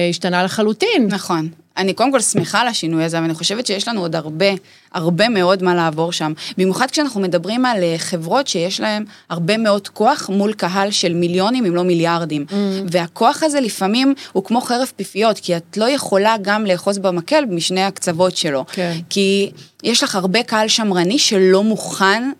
[0.09, 1.07] השתנה לחלוטין.
[1.07, 1.49] נכון.
[1.77, 4.45] אני קודם כל שמחה על השינוי הזה, ואני חושבת שיש לנו עוד הרבה,
[4.93, 6.33] הרבה מאוד מה לעבור שם.
[6.57, 11.65] במיוחד כשאנחנו מדברים על אה, חברות שיש להן הרבה מאוד כוח מול קהל של מיליונים,
[11.65, 12.45] אם לא מיליארדים.
[12.49, 12.53] Mm.
[12.91, 17.83] והכוח הזה לפעמים הוא כמו חרב פיפיות, כי את לא יכולה גם לאחוז במקל משני
[17.83, 18.65] הקצוות שלו.
[18.71, 18.97] כן.
[19.09, 19.51] כי
[19.83, 22.31] יש לך הרבה קהל שמרני שלא מוכן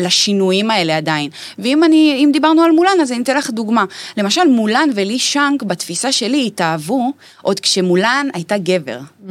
[0.00, 1.30] לשינויים האלה עדיין.
[1.58, 3.84] ואם אני, אם דיברנו על מולן, אז אני אתן לך דוגמה.
[4.16, 8.98] למשל, מולן ולי שאנק, בתפיסה שלי, התאהבו עוד כשמולן הייתה גבר.
[9.00, 9.30] Mm.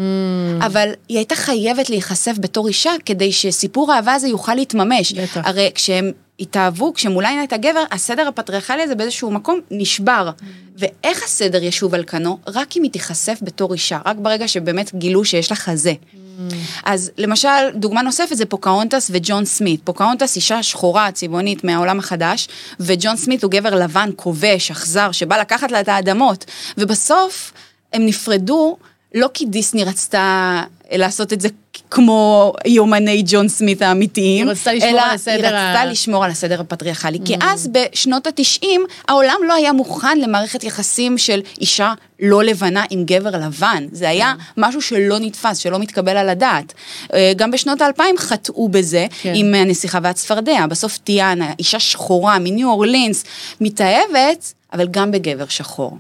[0.66, 5.14] אבל היא הייתה חייבת להיחשף בתור אישה כדי שסיפור האהבה הזה יוכל להתממש.
[5.14, 5.42] בטח.
[5.44, 10.30] הרי כשהם התאהבו, כשמולן הייתה גבר, הסדר הפטריארכלי הזה באיזשהו מקום נשבר.
[10.78, 12.38] ואיך הסדר ישוב על כנו?
[12.48, 15.94] רק אם היא תיחשף בתור אישה, רק ברגע שבאמת גילו שיש לה חזה.
[16.84, 19.82] אז למשל, דוגמה נוספת זה פוקהונטס וג'ון סמית.
[19.84, 22.48] פוקהונטס אישה שחורה, צבעונית מהעולם החדש,
[22.80, 26.46] וג'ון סמית הוא גבר לבן, כובש, אכזר, שבא לקחת לה את האדמות.
[26.78, 27.52] ובסוף
[27.94, 28.78] הם נפרדו,
[29.16, 31.50] לא כי דיסני רצתה לעשות את זה
[31.92, 36.26] כמו יומני ג'ון סמית האמיתיים, היא רצתה לשמור אלא על הסדר היא רצתה ה- לשמור
[36.26, 37.20] על הסדר הפטריארכלי.
[37.26, 43.04] כי אז בשנות התשעים, העולם לא היה מוכן למערכת יחסים של אישה לא לבנה עם
[43.06, 43.88] גבר לבן.
[43.92, 46.74] זה היה משהו שלא נתפס, שלא מתקבל על הדעת.
[47.14, 49.34] אה, גם בשנות האלפיים חטאו בזה, כן.
[49.36, 50.66] עם הנסיכה והצפרדע.
[50.68, 53.24] בסוף טיאנה, אישה שחורה מניו אורלינס,
[53.62, 55.98] מתאהבת, אבל גם בגבר שחור.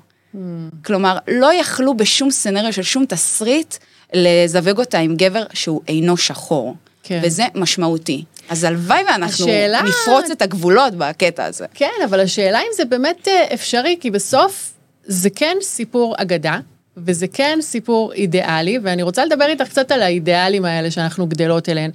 [0.86, 3.76] כלומר, לא יכלו בשום סצנריו של שום תסריט
[4.13, 6.76] לזווג אותה עם גבר שהוא אינו שחור.
[7.04, 7.19] כן.
[7.24, 8.24] וזה משמעותי.
[8.50, 11.65] אז הלוואי ואנחנו השאלה- נפרוץ את הגבולות בקטע הזה.
[11.74, 14.74] כן, אבל השאלה אם זה באמת אה, אפשרי, כי בסוף
[15.06, 16.60] זה כן סיפור אגדה,
[16.98, 21.91] וזה כן סיפור אידיאלי, ואני רוצה לדבר איתך קצת על האידיאלים האלה שאנחנו גדלות אליהם.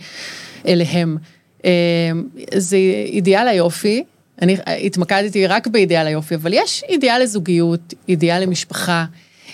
[0.68, 1.16] אליהם.
[1.64, 1.70] אה,
[2.54, 4.04] זה אידיאל היופי,
[4.42, 9.04] אני התמקדתי רק באידיאל היופי, אבל יש אידיאל לזוגיות, אידיאל למשפחה,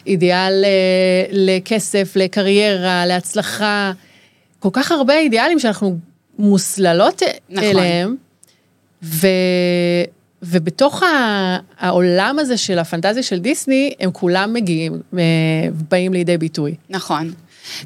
[0.07, 3.93] אידיאל אה, לכסף, לקריירה, להצלחה,
[4.59, 5.99] כל כך הרבה אידיאלים שאנחנו
[6.39, 7.65] מוסללות נכון.
[7.65, 8.17] אליהם.
[9.03, 9.27] ו...
[10.43, 11.03] ובתוך
[11.79, 15.23] העולם הזה של הפנטזיה של דיסני, הם כולם מגיעים, אה,
[15.91, 16.75] באים לידי ביטוי.
[16.91, 17.33] נכון.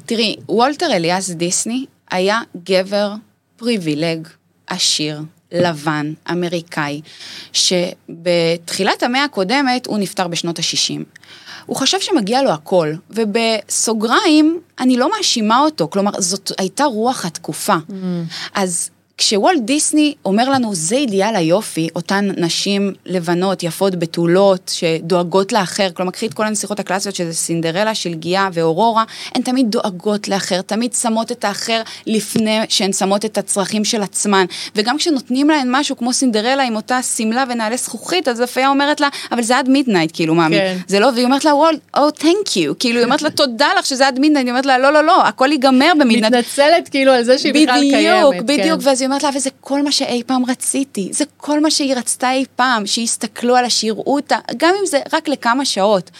[0.05, 3.13] תראי, וולטר אליאס דיסני היה גבר
[3.57, 4.27] פריבילג,
[4.67, 7.01] עשיר, לבן, אמריקאי,
[7.53, 11.03] שבתחילת המאה הקודמת הוא נפטר בשנות ה-60.
[11.65, 17.75] הוא חשב שמגיע לו הכל, ובסוגריים, אני לא מאשימה אותו, כלומר, זאת הייתה רוח התקופה.
[18.53, 25.89] אז כשוולט דיסני אומר לנו, זה אידיאל היופי, אותן נשים לבנות, יפות, בתולות, שדואגות לאחר,
[25.93, 29.03] כלומר, קחי את כל הנסיכות הקלאסיות, שזה סינדרלה, שלגיה ואורורה,
[29.35, 34.45] הן תמיד דואגות לאחר, תמיד שמות את האחר לפני שהן שמות את הצרכים של עצמן.
[34.75, 39.09] וגם כשנותנים להן משהו כמו סינדרלה עם אותה שמלה ונעלי זכוכית, אז הפיה אומרת לה,
[39.31, 40.55] אבל זה עד midnight, כאילו, מאמי.
[40.57, 40.77] כן.
[40.87, 43.85] זה לא, והיא אומרת לה, וולט, oh, thank you, כאילו, היא אומרת לה, תודה לך
[43.85, 46.33] שזה עד מידנייט, היא אומרת לה, לא, לא, לא, הכל ייגמר ב midnight.
[46.33, 48.43] מתנצלת כאילו על זה שהיא בכלל קיימת.
[48.43, 49.04] בדיוק, בדיוק, כן.
[49.05, 52.45] היא אומרת לה, וזה כל מה שאי פעם רציתי, זה כל מה שהיא רצתה אי
[52.55, 56.11] פעם, שיסתכלו עליה, שיראו אותה, גם אם זה רק לכמה שעות.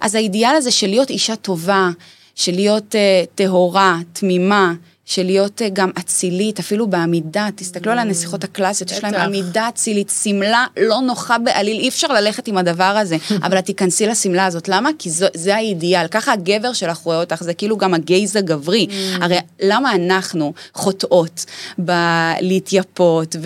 [0.00, 1.88] אז האידיאל הזה של להיות אישה טובה,
[2.34, 4.72] של להיות uh, טהורה, תמימה,
[5.04, 9.14] של להיות uh, גם אצילית, אפילו בעמידה, תסתכלו על הנסיכות הקלאסיות, יש להם.
[9.14, 14.06] עמידה אצילית, שמלה לא נוחה בעליל, אי אפשר ללכת עם הדבר הזה, אבל את תיכנסי
[14.06, 14.90] לשמלה הזאת, למה?
[14.98, 18.86] כי זו, זה האידיאל, ככה הגבר שלך רואה אותך, זה כאילו גם הגייז הגברי,
[19.20, 21.44] הרי למה אנחנו חוטאות
[21.78, 23.36] בלהתייפות,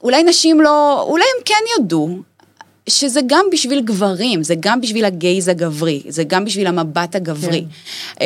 [0.00, 2.08] ואולי נשים לא, אולי הם כן יודו,
[2.88, 7.64] שזה גם בשביל גברים, זה גם בשביל הגייז הגברי, זה גם בשביל המבט הגברי.
[8.16, 8.24] כן.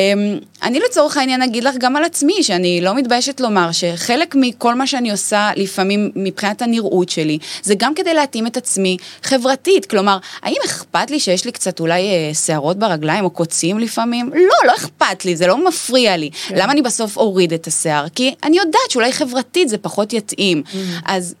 [0.63, 4.87] אני לצורך העניין אגיד לך גם על עצמי, שאני לא מתביישת לומר שחלק מכל מה
[4.87, 9.85] שאני עושה, לפעמים מבחינת הנראות שלי, זה גם כדי להתאים את עצמי חברתית.
[9.85, 14.29] כלומר, האם אכפת לי שיש לי קצת אולי אה, שערות ברגליים או קוצים לפעמים?
[14.33, 16.29] לא, לא אכפת לי, זה לא מפריע לי.
[16.47, 16.55] כן.
[16.55, 18.05] למה אני בסוף אוריד את השיער?
[18.15, 20.63] כי אני יודעת שאולי חברתית זה פחות יתאים.
[20.65, 20.77] Mm.
[21.05, 21.35] אז...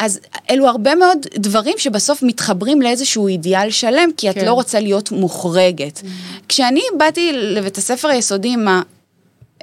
[0.00, 4.44] אז אלו הרבה מאוד דברים שבסוף מתחברים לאיזשהו אידיאל שלם, כי את כן.
[4.44, 5.98] לא רוצה להיות מוחרגת.
[5.98, 6.42] Mm-hmm.
[6.48, 8.68] כשאני באתי לבית הספר היסודי עם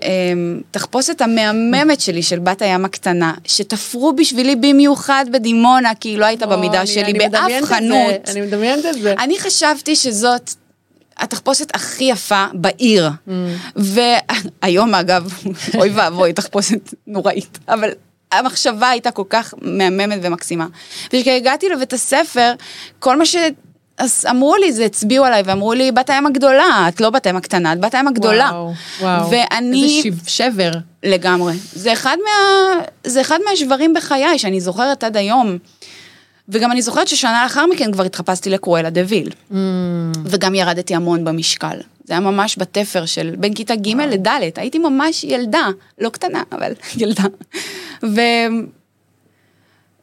[0.01, 6.25] התחפושת אמ, המהממת שלי של בת הים הקטנה, שתפרו בשבילי במיוחד בדימונה, כי היא לא
[6.25, 8.25] הייתה במידה אני, שלי אני באף חנות.
[8.25, 9.13] זה, אני מדמיינת את זה.
[9.19, 10.51] אני חשבתי שזאת
[11.17, 13.09] התחפושת הכי יפה בעיר.
[13.09, 13.31] Mm.
[13.75, 15.33] והיום אגב,
[15.75, 17.89] אוי ואבוי, תחפושת נוראית, אבל
[18.31, 20.67] המחשבה הייתה כל כך מהממת ומקסימה.
[21.13, 22.53] וכשהגעתי לבית הספר,
[22.99, 23.35] כל מה ש...
[23.97, 27.35] אז אמרו לי, זה הצביעו עליי, ואמרו לי, בת הים הגדולה, את לא בת הים
[27.35, 28.49] הקטנה, את בת הים הגדולה.
[28.53, 29.29] וואו, וואו.
[29.31, 30.01] ואני...
[30.05, 30.71] איזה שבר.
[31.03, 31.53] לגמרי.
[31.73, 32.73] זה אחד, מה...
[33.03, 35.57] זה אחד מהשברים בחיי, שאני זוכרת עד היום.
[36.49, 39.31] וגם אני זוכרת ששנה לאחר מכן כבר התחפשתי לקרואלה דה ויל.
[39.51, 39.55] Mm.
[40.25, 41.77] וגם ירדתי המון במשקל.
[42.03, 45.67] זה היה ממש בתפר של בין כיתה ג' לד', הייתי ממש ילדה,
[45.99, 47.23] לא קטנה, אבל ילדה.
[48.03, 48.21] ו...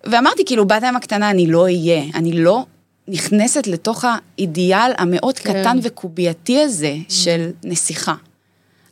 [0.06, 2.64] ואמרתי, כאילו, בת הים הקטנה אני לא אהיה, אני לא
[3.08, 5.60] נכנסת לתוך האידיאל המאוד כן.
[5.60, 7.12] קטן וקובייתי הזה mm.
[7.12, 8.14] של נסיכה.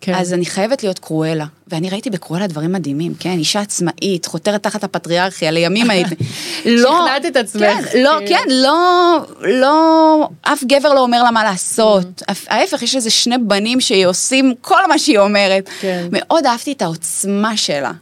[0.04, 0.14] כן.
[0.14, 1.44] אז אני חייבת להיות קרואלה.
[1.68, 3.38] ואני ראיתי בקרואלה דברים מדהימים, כן?
[3.38, 6.14] אישה עצמאית, חותרת תחת הפטריארכיה, לימים הייתי.
[6.66, 6.90] לא...
[6.90, 7.62] שכנעת את עצמך.
[7.62, 12.22] כן, לא, כן, לא, לא, אף גבר לא אומר לה מה לעשות.
[12.22, 12.34] Mm.
[12.48, 15.68] ההפך, יש איזה שני בנים שעושים כל מה שהיא אומרת.
[15.80, 16.06] כן.
[16.12, 17.92] מאוד אהבתי את העוצמה שלה.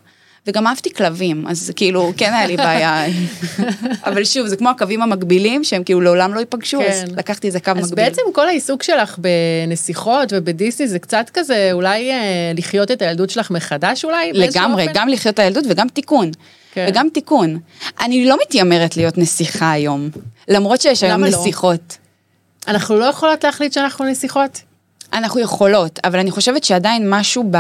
[0.47, 3.05] וגם אהבתי כלבים, אז כאילו, כן היה לי בעיה.
[4.05, 6.91] אבל שוב, זה כמו הקווים המקבילים, שהם כאילו לעולם לא ייפגשו, כן.
[6.91, 8.05] אז לקחתי איזה קו אז מקביל.
[8.05, 13.31] אז בעצם כל העיסוק שלך בנסיכות ובדיסני זה קצת כזה, אולי אה, לחיות את הילדות
[13.31, 14.33] שלך מחדש אולי?
[14.33, 16.31] לגמרי, גם לחיות את הילדות וגם תיקון.
[16.73, 16.87] כן.
[16.89, 17.59] וגם תיקון.
[18.01, 20.11] אני לא מתיימרת להיות נסיכה היום,
[20.49, 21.29] למרות שיש היום לא?
[21.29, 21.97] נסיכות.
[22.69, 24.61] אנחנו לא יכולות להחליט שאנחנו נסיכות?
[25.13, 27.57] אנחנו יכולות, אבל אני חושבת שעדיין משהו ב...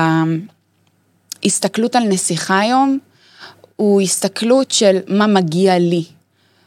[1.44, 2.98] הסתכלות על נסיכה היום,
[3.76, 6.04] הוא הסתכלות של מה מגיע לי.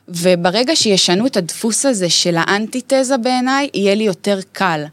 [0.08, 4.84] וברגע שישנו את הדפוס הזה של האנטיתזה בעיניי, יהיה לי יותר קל.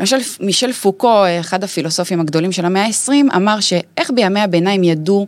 [0.00, 5.26] למשל, מישל פוקו, אחד הפילוסופים הגדולים של המאה ה-20, אמר שאיך בימי הביניים ידעו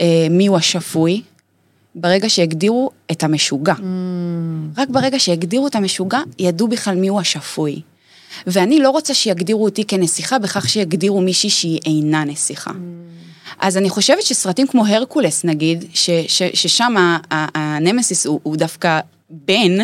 [0.00, 1.22] אה, מיהו השפוי?
[1.94, 3.74] ברגע שהגדירו את המשוגע.
[3.74, 3.82] Mm.
[4.76, 7.80] רק ברגע שהגדירו את המשוגע, ידעו בכלל מיהו השפוי.
[8.46, 12.70] ואני לא רוצה שיגדירו אותי כנסיכה בכך שיגדירו מישהי שהיא אינה נסיכה.
[12.70, 12.74] Mm.
[13.60, 16.94] אז אני חושבת שסרטים כמו הרקולס נגיד, ש, ש, ששם
[17.30, 19.76] הנמסיס הוא, הוא דווקא בן,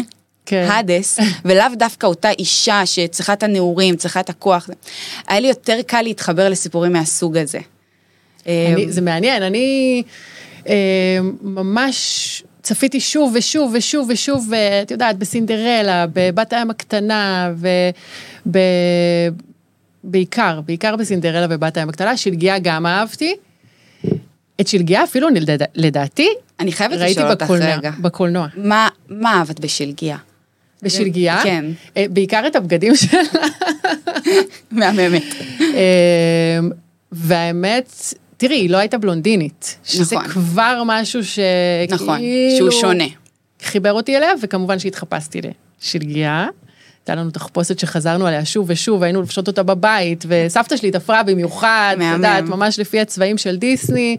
[0.46, 0.66] כן.
[0.70, 4.70] הדס, ולאו דווקא אותה אישה שצריכה את הנעורים, צריכה את הכוח.
[5.28, 7.58] היה לי יותר קל להתחבר לסיפורים מהסוג הזה.
[8.46, 10.02] אני, זה מעניין, אני
[10.68, 14.50] אה, ממש צפיתי שוב ושוב ושוב ושוב,
[14.82, 17.52] את יודעת, בסינדרלה, בבת הים הקטנה,
[20.04, 23.34] ובעיקר, בעיקר בסינדרלה ובת הים הקטנה, שלגיה גם אהבתי.
[24.60, 25.28] את שלגיה אפילו,
[25.74, 26.28] לדעתי,
[26.60, 27.90] אני חייבת לשאול אותך רגע.
[27.98, 28.46] בקולנוע.
[28.56, 30.16] מה, מה אהבת בשלגיה?
[30.82, 31.40] בשלגיה?
[31.42, 31.64] כן.
[31.96, 33.20] אה, בעיקר את הבגדים שלה.
[34.70, 35.22] מהממת.
[35.60, 36.58] אה,
[37.12, 37.92] והאמת,
[38.36, 39.78] תראי, היא לא הייתה בלונדינית.
[39.84, 40.28] שזה נכון.
[40.28, 41.94] כבר משהו שכאילו...
[41.94, 42.20] נכון,
[42.58, 43.04] שהוא שונה.
[43.62, 45.40] חיבר אותי אליה, וכמובן שהתחפשתי
[45.82, 46.46] לשלגיה.
[47.00, 51.96] הייתה לנו תחפושת שחזרנו עליה שוב ושוב, היינו לפשוט אותה בבית, וסבתא שלי תפרה במיוחד,
[51.98, 54.16] את יודעת, ממש לפי הצבעים של דיסני.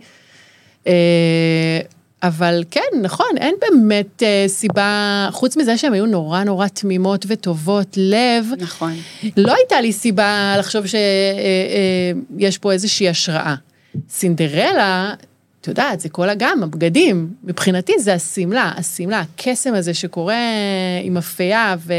[0.87, 1.79] אה,
[2.23, 7.97] אבל כן, נכון, אין באמת אה, סיבה, חוץ מזה שהן היו נורא נורא תמימות וטובות
[7.97, 8.45] לב.
[8.59, 8.93] נכון.
[9.37, 13.55] לא הייתה לי סיבה לחשוב שיש אה, פה איזושהי השראה.
[14.09, 15.13] סינדרלה,
[15.61, 17.33] את יודעת, זה כל הגם, הבגדים.
[17.43, 20.35] מבחינתי זה השמלה, השמלה, הקסם הזה שקורה
[21.03, 21.93] עם הפיה ו...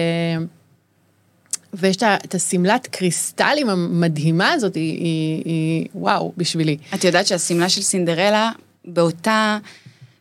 [1.74, 6.76] ויש את השמלת קריסטלים המדהימה הזאת, היא, היא, היא וואו, בשבילי.
[6.94, 8.50] את יודעת שהשמלה של סינדרלה,
[8.86, 9.58] באותה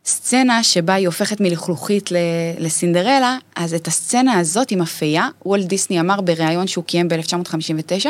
[0.06, 2.10] סצנה שבה היא הופכת מלכלוכית
[2.58, 8.06] לסינדרלה, אז את הסצנה הזאת עם הפייה, וולט דיסני אמר בריאיון שהוא קיים ב-1959,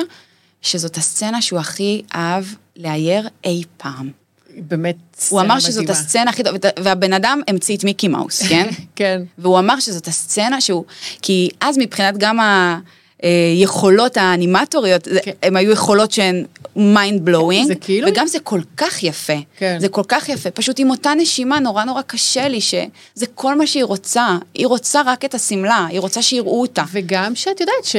[0.62, 2.44] שזאת הסצנה שהוא הכי אהב
[2.76, 4.10] לאייר אי פעם.
[4.56, 5.52] באמת סצנה מדהימה.
[5.52, 8.68] הוא אמר שזאת הסצנה הכי טובה, והבן אדם המציא את מיקי מאוס, כן?
[8.96, 9.22] כן.
[9.38, 10.84] והוא אמר שזאת הסצנה שהוא,
[11.22, 12.78] כי אז מבחינת גם ה...
[13.22, 15.30] היכולות האנימטוריות, כן.
[15.42, 16.44] הן היו יכולות שהן
[16.76, 19.32] mind blowing, זה כאילו- וגם זה כל כך יפה.
[19.58, 19.76] כן.
[19.80, 20.50] זה כל כך יפה.
[20.50, 24.38] פשוט עם אותה נשימה נורא נורא קשה לי, שזה כל מה שהיא רוצה.
[24.54, 26.82] היא רוצה רק את השמלה, היא רוצה שיראו אותה.
[26.92, 27.96] וגם שאת יודעת ש...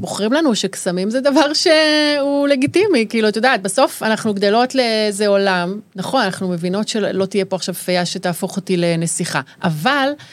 [0.00, 5.80] מוכרים לנו שקסמים זה דבר שהוא לגיטימי, כאילו, את יודעת, בסוף אנחנו גדלות לאיזה עולם,
[5.96, 10.24] נכון, אנחנו מבינות שלא תהיה פה עכשיו פייה שתהפוך אותי לנסיכה, אבל אה,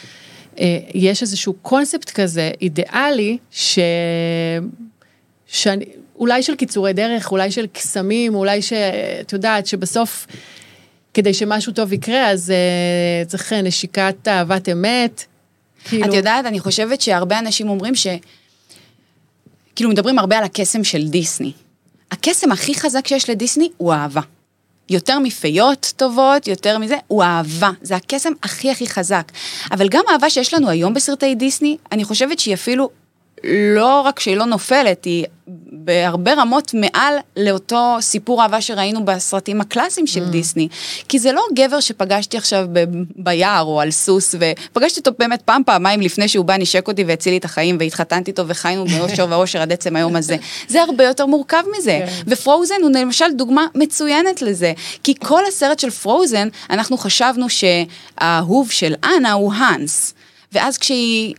[0.94, 3.80] יש איזשהו קונספט כזה, אידיאלי, ש...
[5.48, 10.28] שאני, אולי של קיצורי דרך, אולי של קסמים, אולי שאת יודעת, שבסוף,
[11.13, 15.24] כדי שמשהו טוב יקרה, אז אה, צריך נשיקת אהבת אמת.
[15.86, 18.08] כאילו, את יודעת, אני חושבת שהרבה אנשים אומרים ש...
[19.76, 21.52] כאילו מדברים הרבה על הקסם של דיסני.
[22.12, 24.22] הקסם הכי חזק שיש לדיסני הוא אהבה.
[24.89, 27.71] יותר מפיות טובות, יותר מזה, הוא אהבה.
[27.82, 29.32] זה הקסם הכי הכי חזק.
[29.71, 32.89] אבל גם האהבה שיש לנו היום בסרטי דיסני, אני חושבת שהיא אפילו
[33.48, 35.26] לא רק שהיא לא נופלת, היא
[35.72, 40.30] בהרבה רמות מעל לאותו סיפור אהבה שראינו בסרטים הקלאסיים של mm.
[40.30, 40.68] דיסני.
[41.10, 42.84] כי זה לא גבר שפגשתי עכשיו ב-
[43.16, 47.32] ביער או על סוס, ופגשתי אותו באמת פעם, פעמיים לפני שהוא בא, נשק אותי והציל
[47.32, 50.38] לי את החיים, והתחתנתי איתו וחיינו באושר ואושר עד עצם היום הזה.
[50.68, 52.06] זה הרבה יותר מורכב מזה.
[52.06, 52.24] כן.
[52.28, 54.74] ופרוזן הוא למשל דוגמה מצוינת לזה.
[55.04, 60.14] כי כל הסרט של פרוזן, אנחנו חשבנו שהאהוב של אנה הוא האנס.
[60.52, 61.36] ואז כשהיא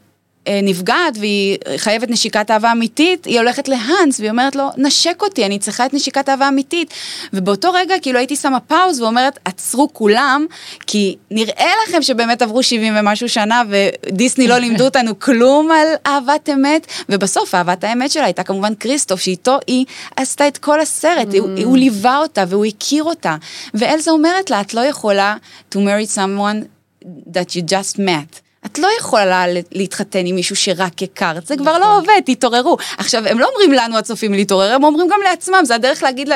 [0.63, 5.59] נפגעת והיא חייבת נשיקת אהבה אמיתית, היא הולכת להאנס והיא אומרת לו, נשק אותי, אני
[5.59, 6.95] צריכה את נשיקת אהבה אמיתית.
[7.33, 10.47] ובאותו רגע כאילו הייתי שמה פאוז ואומרת, עצרו כולם,
[10.87, 16.49] כי נראה לכם שבאמת עברו 70 ומשהו שנה ודיסני לא לימדו אותנו כלום על אהבת
[16.53, 19.85] אמת, ובסוף אהבת האמת שלה הייתה כמובן כריסטוף, שאיתו היא
[20.17, 21.39] עשתה את כל הסרט, mm.
[21.39, 23.37] הוא, הוא ליווה אותה והוא הכיר אותה.
[23.75, 25.37] ואלזה אומרת לה, את לא יכולה
[25.75, 26.65] to marry someone
[27.05, 28.46] that you just met.
[28.67, 32.77] את לא יכולה להתחתן עם מישהו שרק הכרת, זה כבר לא עובד, תתעוררו.
[32.99, 36.29] עכשיו, הם לא אומרים לנו הצופים להתעורר, הם אומרים גם לעצמם, זה הדרך להגיד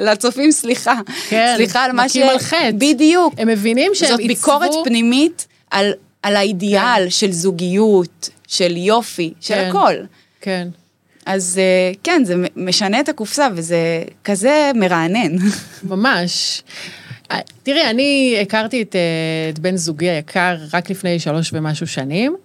[0.00, 1.00] לצופים סליחה.
[1.28, 2.16] כן, סליחה על מה ש...
[2.16, 2.70] מכים על חטא.
[2.74, 3.34] בדיוק.
[3.38, 4.34] הם מבינים שהם זאת עיצבו...
[4.34, 9.68] ביקורת פנימית על, על האידיאל של זוגיות, של יופי, של כן.
[9.68, 9.94] הכל.
[10.40, 10.68] כן.
[11.26, 15.36] אז אה, כן, זה משנה את הקופסה וזה כזה מרענן.
[15.82, 16.62] ממש.
[17.30, 22.36] אה, תראי, אני הכרתי את, אה, את בן זוגי היקר רק לפני שלוש ומשהו שנים,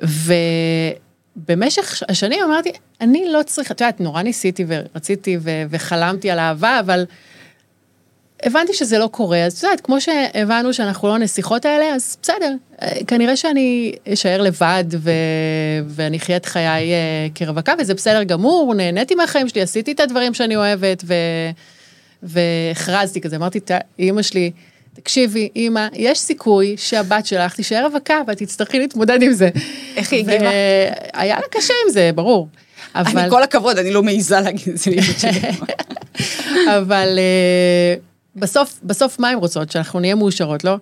[0.00, 6.80] ובמשך השנים אמרתי, אני לא צריכה, את יודעת, נורא ניסיתי ורציתי ו- וחלמתי על אהבה,
[6.80, 7.04] אבל
[8.42, 12.52] הבנתי שזה לא קורה, אז את יודעת, כמו שהבנו שאנחנו לא נסיכות האלה, אז בסדר,
[12.82, 15.10] אה, כנראה שאני אשאר לבד ו...
[15.86, 16.92] ואני אחיה את חיי
[17.34, 21.14] כרווקה, וזה בסדר גמור, נהניתי מהחיים שלי, עשיתי את הדברים שאני אוהבת, ו...
[22.22, 24.50] והכרזתי כזה, אמרתי, "ת- אימא שלי,
[24.94, 29.48] תקשיבי, אימא, יש סיכוי שהבת שלך תישאר רווקה ואת תצטרכי להתמודד עם זה.
[29.96, 30.50] איך היא הגיבה?
[31.14, 32.48] והיה לה קשה עם זה, ברור.
[32.94, 33.20] אבל...
[33.20, 35.40] אני כל הכבוד, אני לא מעיזה להגיד את זה לאמא שלי.
[36.78, 37.94] אבל אה,
[38.36, 39.70] בסוף, בסוף מה הן רוצות?
[39.70, 40.76] שאנחנו נהיה מאושרות, לא?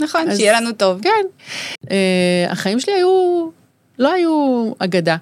[0.00, 1.00] נכון, אז- שיהיה לנו טוב.
[1.02, 1.10] כן.
[1.90, 1.96] אה,
[2.50, 3.48] החיים שלי היו,
[3.98, 5.16] לא היו אגדה.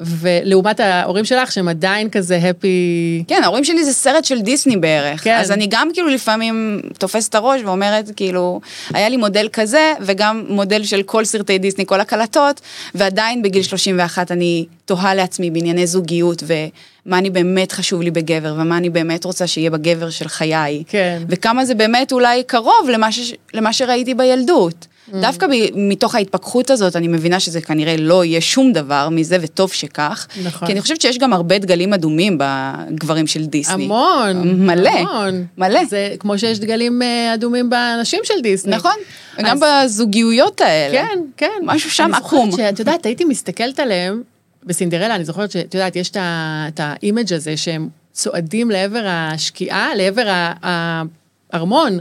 [0.00, 3.24] ולעומת ההורים שלך, שהם עדיין כזה הפי...
[3.28, 5.24] כן, ההורים שלי זה סרט של דיסני בערך.
[5.24, 5.38] כן.
[5.40, 8.60] אז אני גם כאילו לפעמים תופסת את הראש ואומרת, כאילו,
[8.94, 12.60] היה לי מודל כזה, וגם מודל של כל סרטי דיסני, כל הקלטות,
[12.94, 18.76] ועדיין בגיל 31 אני תוהה לעצמי בענייני זוגיות, ומה אני באמת חשוב לי בגבר, ומה
[18.76, 20.82] אני באמת רוצה שיהיה בגבר של חיי.
[20.88, 21.22] כן.
[21.28, 23.32] וכמה זה באמת אולי קרוב למה, ש...
[23.54, 24.86] למה שראיתי בילדות.
[25.12, 25.50] דווקא ב...
[25.74, 30.26] מתוך ההתפכחות הזאת, אני מבינה שזה כנראה לא יהיה שום דבר מזה, וטוב שכך.
[30.44, 30.66] נכון.
[30.66, 33.84] כי אני חושבת שיש גם הרבה דגלים אדומים בגברים של דיסני.
[33.84, 34.66] המון.
[34.66, 34.90] מלא.
[34.90, 35.44] המון.
[35.58, 35.84] מלא.
[35.84, 38.76] זה כמו שיש דגלים אה, אדומים באנשים של דיסני.
[38.76, 38.92] נכון,
[39.38, 40.92] אז- בזוגיות האלה.
[41.06, 41.62] כן, כן.
[41.64, 42.50] משהו שם עקום.
[42.56, 44.22] שאת יודעת, הייתי מסתכלת עליהם,
[44.64, 51.98] בסינדרלה, אני זוכרת שאת יודעת, יש את האימג' הזה שהם צועדים לעבר השקיעה, לעבר הארמון,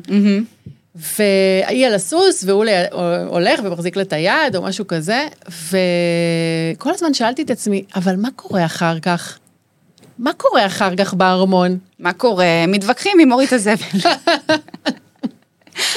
[0.95, 2.85] והיא על הסוס, והוא ל-
[3.27, 8.29] הולך ומחזיק לה את היד, או משהו כזה, וכל הזמן שאלתי את עצמי, אבל מה
[8.35, 9.37] קורה אחר כך?
[10.19, 11.77] מה קורה אחר כך בארמון?
[11.99, 12.45] מה קורה?
[12.67, 13.75] מתווכחים עם אורית הזבל.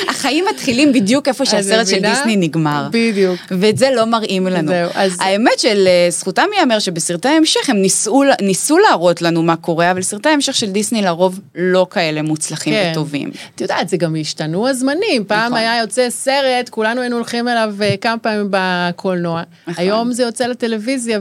[0.08, 1.98] החיים מתחילים בדיוק איפה שהסרט של?
[2.00, 2.88] דיסני נגמר.
[2.92, 3.40] בדיוק.
[3.50, 4.68] ואת זה לא מראים לנו.
[4.68, 10.02] זהו, אז- האמת שלזכותם ייאמר שבסרטי ההמשך הם ניסו, ניסו להראות לנו מה קורה, אבל
[10.02, 12.88] סרטי ההמשך של דיסני לרוב לא כאלה מוצלחים כן.
[12.92, 13.30] וטובים.
[13.54, 15.24] את יודעת, זה גם השתנו הזמנים.
[15.26, 15.58] פעם נכון.
[15.58, 19.42] היה יוצא סרט, כולנו היינו הולכים אליו אה, כמה פעמים בקולנוע.
[19.66, 19.84] נכון.
[19.84, 21.18] היום זה יוצא לטלוויזיה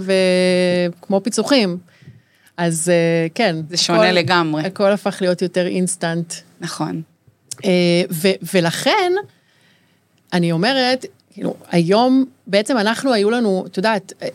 [1.00, 1.78] וכמו פיצוחים.
[2.58, 3.56] אז אה, כן.
[3.70, 4.64] זה שונה הכל- לגמרי.
[4.66, 6.34] הכל הפך להיות יותר אינסטנט.
[6.62, 7.02] נכון.
[7.66, 7.70] אה,
[8.12, 9.12] ו- ולכן,
[10.34, 14.28] אני אומרת, כאילו, היום, בעצם אנחנו, היו לנו, את יודעת, אה,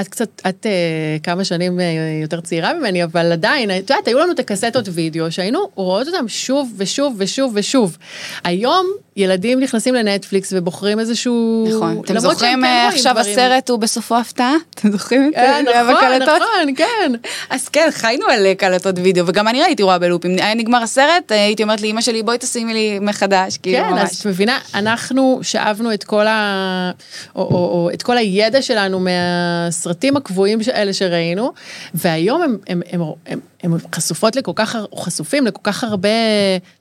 [0.00, 1.84] את קצת, את אה, כמה שנים אה,
[2.22, 6.28] יותר צעירה ממני, אבל עדיין, את יודעת, היו לנו את הקסטות וידאו שהיינו רואות אותם
[6.28, 7.96] שוב ושוב ושוב ושוב.
[8.44, 8.86] היום
[9.16, 11.66] ילדים נכנסים לנטפליקס ובוחרים איזשהו...
[11.76, 12.02] נכון.
[12.04, 13.18] אתם זוכרים כן אה, עכשיו.
[13.18, 14.54] הסרט הוא בסופו הפתעה?
[14.74, 15.94] אתם זוכרים את אה, זה נכון?
[16.22, 17.12] נכון, כן.
[17.50, 20.36] אז כן, חיינו על אה, קלטות וידאו, וגם אני ראיתי רואה בלופים.
[20.38, 23.98] היה נגמר הסרט, אה, הייתי אומרת לאמא שלי, בואי תשימי לי מחדש, כאילו כן, אז
[23.98, 24.20] ממש.
[24.20, 26.90] את מבינה, אנחנו שאבנו את כל ה...
[27.36, 31.52] או, או, או את כל הידע שלנו מהסרטים הקבועים האלה שראינו,
[31.94, 36.08] והיום הם, הם, הם, הם, הם חשופות לכל כך, הר- חשופים לכל כך הרבה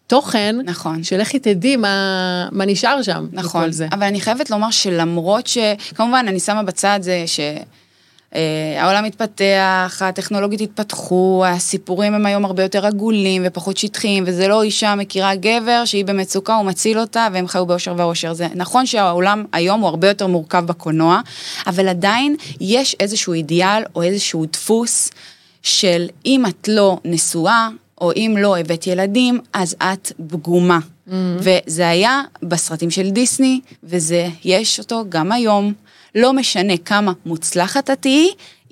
[0.07, 1.03] תוכן, נכון.
[1.03, 3.27] שלכי תדעי מה, מה נשאר שם.
[3.31, 3.87] נכון, זה.
[3.91, 5.57] אבל אני חייבת לומר שלמרות ש...
[5.95, 7.39] כמובן, אני שמה בצד זה ש...
[8.35, 14.63] אה, העולם מתפתח, הטכנולוגיות התפתחו, הסיפורים הם היום הרבה יותר עגולים ופחות שטחיים, וזה לא
[14.63, 18.33] אישה מכירה גבר שהיא במצוקה, הוא מציל אותה, והם חיו באושר ואושר.
[18.33, 21.19] זה נכון שהעולם היום הוא הרבה יותר מורכב בקולנוע,
[21.67, 25.11] אבל עדיין יש איזשהו אידיאל או איזשהו דפוס
[25.65, 27.69] של אם את לא נשואה,
[28.01, 30.79] או אם לא הבאת ילדים, אז את פגומה.
[30.79, 31.11] Mm-hmm.
[31.39, 35.73] וזה היה בסרטים של דיסני, וזה, יש אותו גם היום.
[36.15, 38.29] לא משנה כמה מוצלחת את תהיי,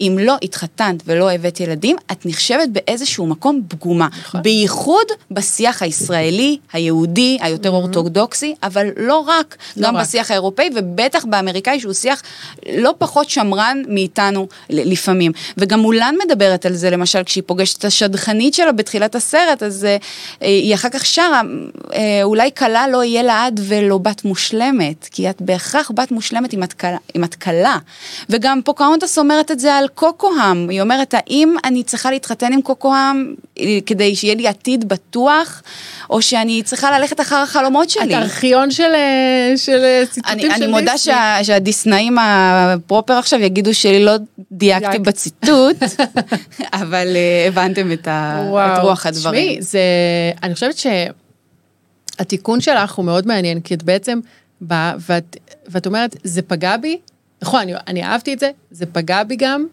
[0.07, 4.07] אם לא התחתנת ולא הבאת ילדים, את נחשבת באיזשהו מקום פגומה.
[4.33, 10.05] בייחוד בשיח הישראלי, היהודי, היותר אורתודוקסי, אבל לא רק, לא גם רק.
[10.05, 12.21] בשיח האירופאי, ובטח באמריקאי, שהוא שיח
[12.73, 15.31] לא פחות שמרן מאיתנו לפעמים.
[15.57, 19.97] וגם מולן מדברת על זה, למשל, כשהיא פוגשת את השדכנית שלה בתחילת הסרט, אז אה,
[20.41, 21.41] היא אחר כך שרה,
[21.93, 26.63] אה, אולי כלה לא יהיה לעד ולא בת מושלמת, כי את בהכרח בת מושלמת אם
[26.63, 26.97] את כלה.
[27.15, 27.77] אם את כלה.
[28.29, 33.35] וגם פוקהונטס אומרת את זה על קוקוהאם, היא אומרת, האם אני צריכה להתחתן עם קוקוהאם
[33.59, 35.63] אה, כדי שיהיה לי עתיד בטוח,
[36.09, 38.03] או שאני צריכה ללכת אחר החלומות שלי?
[38.03, 40.97] את ארכיון של, אה, של אה, ציטוטים אני, של אני מודה.
[40.97, 44.15] שה, שהדיסנאים הפרופר עכשיו יגידו שלא
[44.51, 45.01] דייקתי דייק.
[45.01, 45.77] בציטוט,
[46.81, 47.07] אבל
[47.47, 49.49] הבנתם את, ה, את רוח הדברים.
[49.49, 49.79] תשמעי, זה,
[50.43, 50.75] אני חושבת
[52.17, 54.19] שהתיקון שלך הוא מאוד מעניין, כי את בעצם
[54.61, 55.37] באה ואת,
[55.67, 56.97] ואת אומרת, זה פגע בי,
[57.41, 59.65] נכון, אני, אני אהבתי את זה, זה פגע בי גם,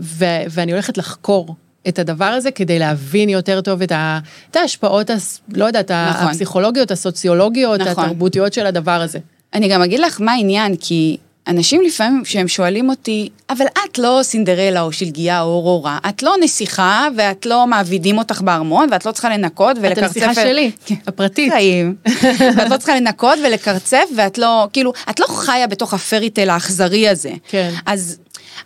[0.00, 1.54] ו, ואני הולכת לחקור
[1.88, 4.18] את הדבר הזה כדי להבין יותר טוב את, ה,
[4.50, 6.26] את ההשפעות, הס, לא יודעת, נכון.
[6.26, 8.04] הפסיכולוגיות, הסוציולוגיות, נכון.
[8.04, 9.18] התרבותיות של הדבר הזה.
[9.54, 14.20] אני גם אגיד לך מה העניין, כי אנשים לפעמים, כשהם שואלים אותי, אבל את לא
[14.22, 19.12] סינדרלה או שלגיה או אורורה, את לא נסיכה ואת לא מעבידים אותך בארמון ואת לא
[19.12, 20.02] צריכה לנקות את ולקרצף...
[20.02, 20.70] הנסיכה שלי,
[21.06, 21.52] הפרטית.
[21.52, 21.94] חיים.
[22.56, 27.32] ואת לא צריכה לנקות ולקרצף, ואת לא, כאילו, את לא חיה בתוך הפריטל האכזרי הזה.
[27.48, 27.70] כן.
[27.86, 28.18] אז,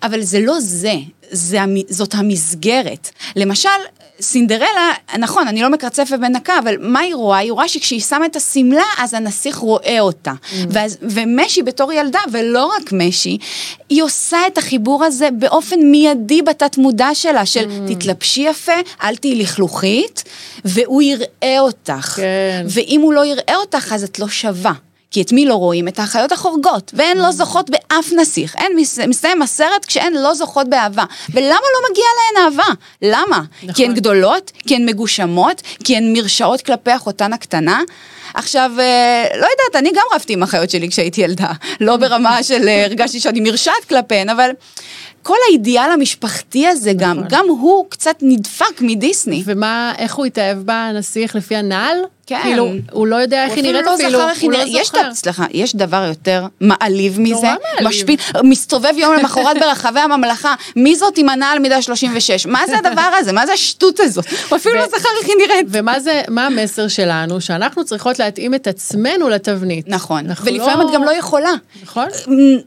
[0.02, 0.94] אבל זה לא זה,
[1.30, 3.08] זה, המ- זאת המסגרת.
[3.36, 3.68] למשל,
[4.20, 4.66] סינדרלה,
[5.18, 7.38] נכון, אני לא מקרצפת ומנקה, אבל מה היא רואה?
[7.38, 10.32] היא רואה שכשהיא שמה את השמלה, אז הנסיך רואה אותה.
[10.70, 13.38] ואז, ומשי בתור ילדה, ולא רק משי,
[13.88, 18.72] היא עושה את החיבור הזה באופן מיידי בתת מודע שלה, של תתלבשי יפה,
[19.02, 20.24] אל תהיי לכלוכית,
[20.64, 22.14] והוא יראה אותך.
[22.16, 22.66] כן.
[22.68, 24.72] ואם הוא לא יראה אותך, אז את לא שווה.
[25.14, 25.88] כי את מי לא רואים?
[25.88, 28.54] את האחיות החורגות, והן לא זוכות באף נסיך.
[28.56, 31.04] אין, מס- מסתיים הסרט כשהן לא זוכות באהבה.
[31.34, 32.72] ולמה לא מגיעה להן אהבה?
[33.02, 33.42] למה?
[33.62, 33.74] נכון.
[33.74, 34.50] כי הן גדולות?
[34.66, 35.62] כי הן מגושמות?
[35.84, 37.80] כי הן מרשעות כלפי אחותן הקטנה?
[38.34, 41.50] עכשיו, אה, לא יודעת, אני גם רבתי עם אחיות שלי כשהייתי ילדה.
[41.80, 44.50] לא ברמה של אה, הרגשתי שאני מרשעת כלפיהן, אבל
[45.22, 47.28] כל האידיאל המשפחתי הזה גם, נכון.
[47.30, 49.42] גם הוא קצת נדפק מדיסני.
[49.46, 51.96] ומה, איך הוא התאהב בנסיך לפי הנעל?
[52.26, 52.40] כן.
[52.42, 54.10] כאילו, הוא לא יודע איך היא נראית לא אפילו.
[54.18, 54.64] זכר איך היא הוא לא.
[54.66, 55.08] יש, זוכר.
[55.08, 57.46] ד- סליחה, יש דבר יותר מעליב מזה.
[57.82, 62.46] משפיל, מסתובב יום למחרת ברחבי הממלכה, מי זאת עם הנעל מידה 36?
[62.46, 63.32] מה זה הדבר הזה?
[63.32, 64.24] מה זה השטות הזאת?
[64.48, 65.66] הוא אפילו לא זכר איך היא נראית.
[65.70, 67.40] ומה זה, מה המסר שלנו?
[67.40, 69.88] שאנחנו צריכות להתאים את עצמנו לתבנית.
[69.88, 71.52] נכון, ולפעמים את גם לא יכולה.
[71.82, 72.06] נכון?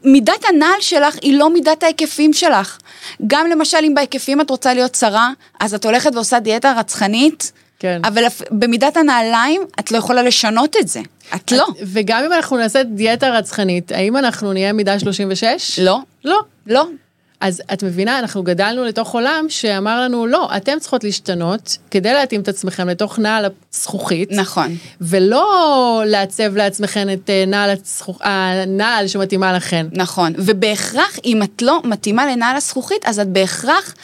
[0.04, 2.78] מידת הנעל שלך היא לא מידת ההיקפים שלך.
[3.26, 5.30] גם למשל אם בהיקפים את רוצה להיות צרה,
[5.60, 8.00] אז את הולכת ועושה דיאטה רצחנית, כן.
[8.04, 11.00] אבל במידת הנעליים את לא יכולה לשנות את זה.
[11.34, 11.66] את לא.
[11.80, 15.78] וגם אם אנחנו נעשה דיאטה רצחנית, האם אנחנו נהיה מידה 36?
[15.78, 15.98] לא.
[16.24, 16.40] לא.
[16.66, 16.86] לא.
[17.40, 22.40] אז את מבינה, אנחנו גדלנו לתוך עולם שאמר לנו, לא, אתם צריכות להשתנות כדי להתאים
[22.40, 24.32] את עצמכם לתוך נעל הזכוכית.
[24.32, 24.76] נכון.
[25.00, 28.18] ולא לעצב לעצמכם את אה, נעל הזכוכ...
[28.20, 29.86] הנעל שמתאימה לכן.
[29.92, 33.94] נכון, ובהכרח אם את לא מתאימה לנעל הזכוכית, אז את בהכרח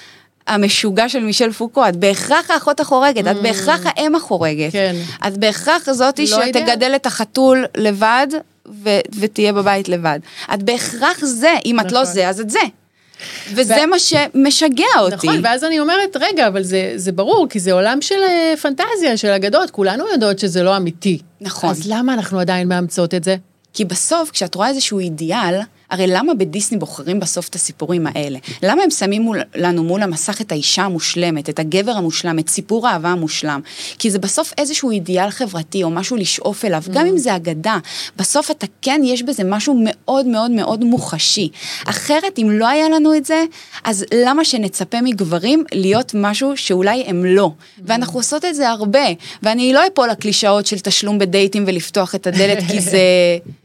[0.47, 4.73] המשוגע של מישל פוקו, את בהכרח האחות החורגת, את בהכרח האם החורגת.
[4.73, 4.97] כן.
[5.27, 6.61] את בהכרח זאתי לא יודע.
[6.61, 8.27] שתגדל את החתול לבד
[8.83, 10.19] ו- ותהיה בבית לבד.
[10.55, 12.15] את בהכרח זה, אם את לא נכון.
[12.15, 12.59] זה, אז את זה.
[13.55, 15.15] וזה ו- מה שמשגע אותי.
[15.15, 19.17] נכון, ואז אני אומרת, רגע, אבל זה, זה ברור, כי זה עולם של אה, פנטזיה,
[19.17, 21.19] של אגדות, כולנו יודעות שזה לא אמיתי.
[21.41, 21.71] נכון.
[21.71, 23.37] אז למה אנחנו עדיין מאמצות את זה?
[23.75, 25.61] כי בסוף, כשאת רואה איזשהו אידיאל,
[25.95, 28.39] הרי למה בדיסני בוחרים בסוף את הסיפורים האלה?
[28.63, 32.89] למה הם שמים מול, לנו מול המסך את האישה המושלמת, את הגבר המושלם, את סיפור
[32.89, 33.61] האהבה המושלם?
[33.99, 37.79] כי זה בסוף איזשהו אידיאל חברתי או משהו לשאוף אליו, גם אם זה אגדה.
[38.17, 41.49] בסוף אתה כן, יש בזה משהו מאוד מאוד מאוד מוחשי.
[41.85, 43.45] אחרת, אם לא היה לנו את זה,
[43.85, 47.51] אז למה שנצפה מגברים להיות משהו שאולי הם לא?
[47.85, 49.07] ואנחנו עושות את זה הרבה,
[49.43, 52.99] ואני לא אפול לקלישאות של תשלום בדייטים ולפתוח את הדלת, כי זה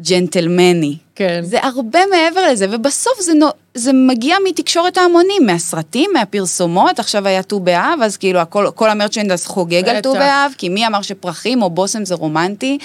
[0.00, 0.96] ג'נטלמני.
[1.14, 1.40] כן.
[1.44, 7.42] זה הרבה מעבר לזה, ובסוף זה, נו, זה מגיע מתקשורת ההמונים, מהסרטים, מהפרסומות, עכשיו היה
[7.42, 10.12] ט"ו באב, אז כאילו הכל, כל המרצ'נדס חוגג על ט"ו.
[10.12, 12.78] באב, כי מי אמר שפרחים או בושם זה רומנטי.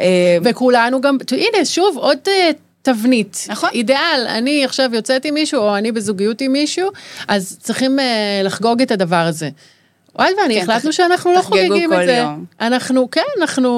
[0.00, 2.50] אה, וכולנו גם, הנה, שוב, עוד אה,
[2.82, 3.46] תבנית.
[3.48, 3.68] נכון.
[3.72, 6.90] אידיאל, אני עכשיו יוצאת עם מישהו, או אני בזוגיות עם מישהו,
[7.28, 9.48] אז צריכים אה, לחגוג את הדבר הזה.
[10.18, 12.12] וואי ואני כן, החלטנו תח- שאנחנו לא חוגגים את זה.
[12.16, 12.44] יום.
[12.60, 13.70] אנחנו, כן, אנחנו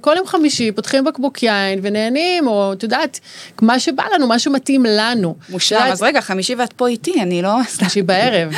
[0.00, 3.20] כל יום חמישי פותחים בקבוק יין ונהנים, או את יודעת,
[3.62, 5.34] מה שבא לנו, מה שמתאים לנו.
[5.48, 7.50] מושלם, את יודעת, אז רגע, חמישי ואת פה איתי, אני לא...
[7.68, 8.52] חמישי בערב,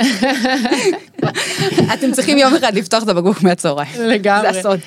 [1.94, 3.92] אתם צריכים יום אחד לפתוח את הבקבוק מהצהריים.
[4.14, 4.52] לגמרי.
[4.52, 4.80] זה הסוד.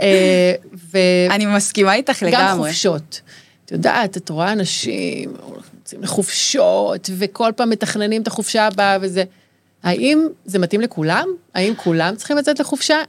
[0.00, 0.52] אה,
[0.92, 0.98] ו...
[1.30, 2.68] אני מסכימה איתך גם לגמרי.
[2.70, 3.20] חופשות.
[3.64, 5.32] את יודעת, את רואה אנשים
[5.78, 9.24] יוצאים לחופשות, וכל פעם מתכננים את החופשה הבאה וזה.
[9.86, 11.28] האם זה מתאים לכולם?
[11.54, 13.02] האם כולם צריכים לצאת לחופשה?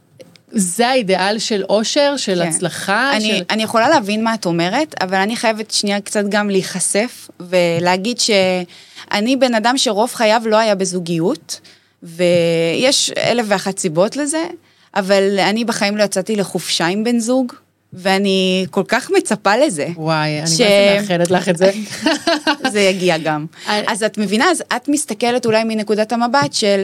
[0.52, 2.50] זה האידיאל של אושר, של כן.
[2.50, 3.44] הצלחה, אני, של...
[3.50, 9.36] אני יכולה להבין מה את אומרת, אבל אני חייבת שנייה קצת גם להיחשף ולהגיד שאני
[9.36, 11.60] בן אדם שרוב חייו לא היה בזוגיות,
[12.04, 14.44] ויש אלף ואחת סיבות לזה,
[14.96, 17.54] אבל אני בחיים לא יצאתי לחופשה עם בן זוג,
[17.94, 19.88] ואני כל כך מצפה לזה.
[19.96, 21.72] וואי, אני ש- בעצם מאחלת לך את זה.
[22.72, 23.46] זה יגיע גם.
[23.70, 26.84] אני- אז את מבינה, אז את מסתכלת אולי מנקודת המבט של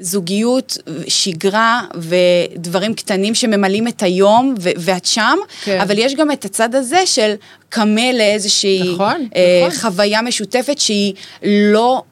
[0.00, 0.78] זוגיות,
[1.08, 5.80] שגרה ודברים קטנים שממלאים את היום, ו- ואת שם, כן.
[5.80, 7.34] אבל יש גם את הצד הזה של
[7.68, 9.80] קמה לאיזושהי נכון, אה, נכון.
[9.80, 12.02] חוויה משותפת שהיא לא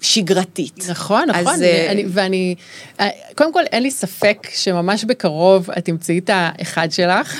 [0.00, 0.84] שגרתית.
[0.88, 2.54] נכון, נכון, אז, אני, אה, אני, ואני,
[3.00, 7.36] אה, קודם כל אין לי ספק שממש בקרוב את תמצאי את האחד שלך,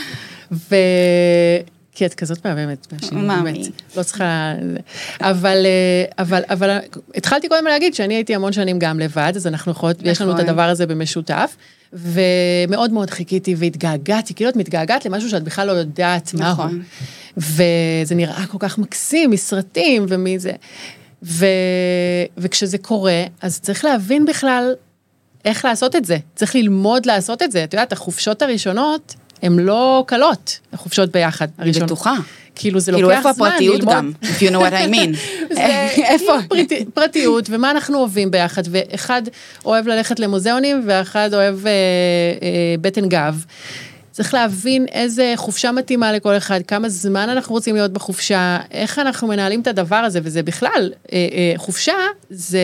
[0.52, 0.76] ו...
[1.96, 2.86] כי את כזאת מהממת.
[3.12, 3.56] באמת,
[3.96, 4.52] לא צריכה,
[5.20, 6.78] אבל, אה, אבל, אבל
[7.14, 10.36] התחלתי קודם להגיד שאני הייתי המון שנים גם לבד, אז אנחנו יכולות, יש לנו את
[10.36, 10.48] נכון.
[10.48, 11.56] הדבר הזה במשותף,
[11.92, 16.52] ומאוד מאוד חיכיתי והתגעגעתי, כאילו את מתגעגעת למשהו שאת בכלל לא יודעת מהו.
[16.52, 16.82] נכון.
[17.36, 20.52] וזה נראה כל כך מקסים, מסרטים ומזה.
[21.26, 21.46] ו...
[22.36, 24.74] וכשזה קורה, אז צריך להבין בכלל
[25.44, 26.16] איך לעשות את זה.
[26.34, 27.64] צריך ללמוד לעשות את זה.
[27.64, 31.90] את יודעת, החופשות הראשונות הן לא קלות, החופשות ביחד, אני הראשונות.
[31.90, 32.14] בטוחה.
[32.54, 33.94] כאילו זה כאילו, לוקח איפה זמן הפרטיות ללמוד.
[33.94, 34.12] גם?
[34.22, 35.16] If you know what I mean.
[35.54, 36.32] זה איפה?
[36.32, 39.22] כאילו פרטי, פרטיות ומה אנחנו אוהבים ביחד, ואחד
[39.64, 41.72] אוהב ללכת למוזיאונים ואחד אוהב אה,
[42.42, 43.44] אה, בטן גב.
[44.16, 49.28] צריך להבין איזה חופשה מתאימה לכל אחד, כמה זמן אנחנו רוצים להיות בחופשה, איך אנחנו
[49.28, 51.92] מנהלים את הדבר הזה, וזה בכלל, אה, אה, חופשה
[52.30, 52.60] זה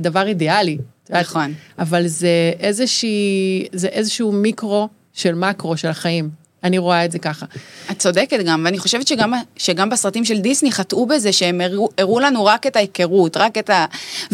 [0.00, 0.78] דבר אידיאלי.
[1.10, 1.54] נכון.
[1.78, 6.30] אבל זה איזושהי, זה איזשהו מיקרו של מקרו של החיים.
[6.64, 7.46] אני רואה את זה ככה.
[7.90, 12.20] את צודקת גם, ואני חושבת שגם, שגם בסרטים של דיסני חטאו בזה שהם הראו, הראו
[12.20, 13.86] לנו רק את ההיכרות, רק את ה...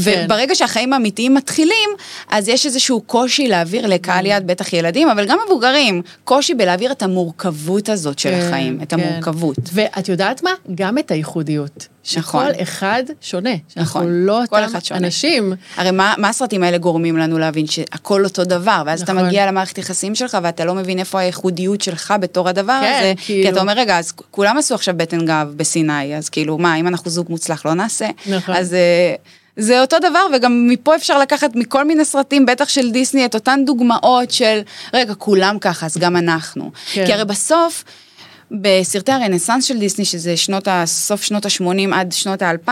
[0.04, 0.24] כן.
[0.24, 1.90] וברגע שהחיים האמיתיים מתחילים,
[2.28, 7.02] אז יש איזשהו קושי להעביר לקהל יד, בטח ילדים, אבל גם מבוגרים, קושי בלהעביר את
[7.02, 9.00] המורכבות הזאת של כן, החיים, את כן.
[9.00, 9.58] המורכבות.
[9.72, 10.50] ואת יודעת מה?
[10.74, 11.88] גם את הייחודיות.
[12.16, 12.44] נכון.
[12.52, 13.50] שכל אחד שונה.
[13.76, 15.06] נכון, לא כל אותם אחד שונה.
[15.06, 15.52] אנשים.
[15.76, 19.26] הרי מה, מה הסרטים האלה גורמים לנו להבין שהכל אותו דבר, ואז אתה נכון.
[19.26, 23.42] מגיע למערכת יחסים שלך ואתה לא מבין איפה הייחודיות שלך בתור הדבר כן, הזה, כאילו.
[23.42, 26.86] כי אתה אומר, רגע, אז כולם עשו עכשיו בטן גב בסיני, אז כאילו, מה, אם
[26.88, 28.08] אנחנו זוג מוצלח לא נעשה?
[28.26, 28.54] נכון.
[28.54, 29.14] אז אה,
[29.56, 33.60] זה אותו דבר, וגם מפה אפשר לקחת מכל מיני סרטים, בטח של דיסני, את אותן
[33.66, 34.60] דוגמאות של,
[34.94, 36.70] רגע, כולם ככה, אז גם אנחנו.
[36.92, 37.06] כן.
[37.06, 37.84] כי הרי בסוף,
[38.50, 40.82] בסרטי הרנסאנס של דיסני, שזה שנות ה...
[40.86, 42.70] סוף שנות ה-80 עד שנות ה-2000,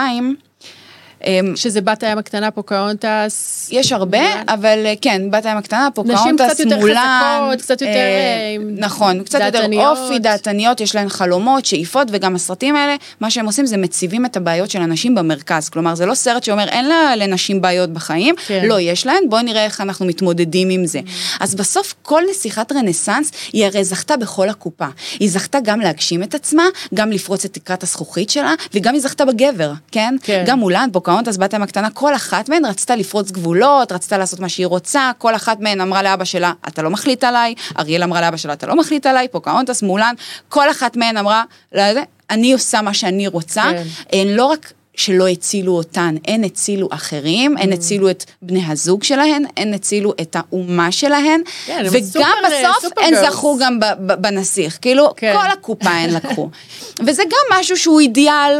[1.55, 3.69] שזה בת הים הקטנה פוקהונטס.
[3.71, 4.43] יש הרבה, מולן.
[4.47, 7.21] אבל אה, כן, בת הים הקטנה, נשים פוקהונטס, קצת יותר מולן.
[7.41, 9.97] חזקות, קצת יותר, אה, אה, נכון, קצת יותר דעתניות.
[9.97, 14.37] אופי, דעתניות, יש להן חלומות, שאיפות, וגם הסרטים האלה, מה שהם עושים זה מציבים את
[14.37, 15.69] הבעיות של הנשים במרכז.
[15.69, 18.65] כלומר, זה לא סרט שאומר, אין לה, לנשים בעיות בחיים, כן.
[18.65, 20.99] לא, יש להן, בואו נראה איך אנחנו מתמודדים עם זה.
[21.39, 24.87] אז בסוף, כל נסיכת רנסאנס, היא הרי זכתה בכל הקופה.
[25.19, 26.63] היא זכתה גם להגשים את עצמה,
[26.93, 30.15] גם לפרוץ את תקרת הזכוכית שלה, וגם היא זכתה בגבר, כן?
[30.23, 30.43] כן.
[30.47, 34.49] גם מולן, פוקהונטס, בת הים הקטנה, כל אחת מהן רצתה לפרוץ גבולות, רצתה לעשות מה
[34.49, 38.37] שהיא רוצה, כל אחת מהן אמרה לאבא שלה, אתה לא מחליט עליי, אריאל אמרה לאבא
[38.37, 40.13] שלה, אתה לא מחליט עליי, פוקהונטס, מולן,
[40.49, 41.81] כל אחת מהן אמרה, לא
[42.29, 43.83] אני עושה מה שאני רוצה, כן.
[44.11, 49.45] הן לא רק שלא הצילו אותן, הן הצילו אחרים, הן הצילו את בני הזוג שלהן,
[49.57, 53.29] הן הצילו את האומה שלהן, כן, וגם סופר, בסוף סופר הן.
[53.29, 55.35] זכו גם בנסיך, כאילו כן.
[55.41, 56.49] כל הקופה הן לקחו.
[57.05, 58.59] וזה גם משהו שהוא אידיאל,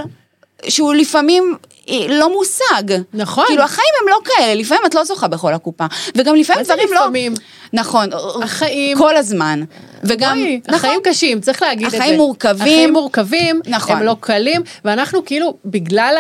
[0.67, 1.76] שהוא לפעמים אה,
[2.09, 2.83] לא מושג.
[3.13, 3.45] נכון.
[3.47, 5.85] כאילו החיים הם לא כאלה, לפעמים את לא זוכה בכל הקופה,
[6.15, 6.99] וגם לפעמים מה זה דברים לא...
[7.01, 7.33] לפעמים?
[7.73, 8.09] נכון,
[8.43, 9.63] החיים- כל הזמן.
[10.07, 11.97] וגם, בואי, נכון, החיים קשים, צריך להגיד את זה.
[11.97, 12.61] החיים מורכבים.
[12.61, 13.95] החיים מורכבים, נכון.
[13.97, 16.15] הם לא קלים, ואנחנו כאילו, בגלל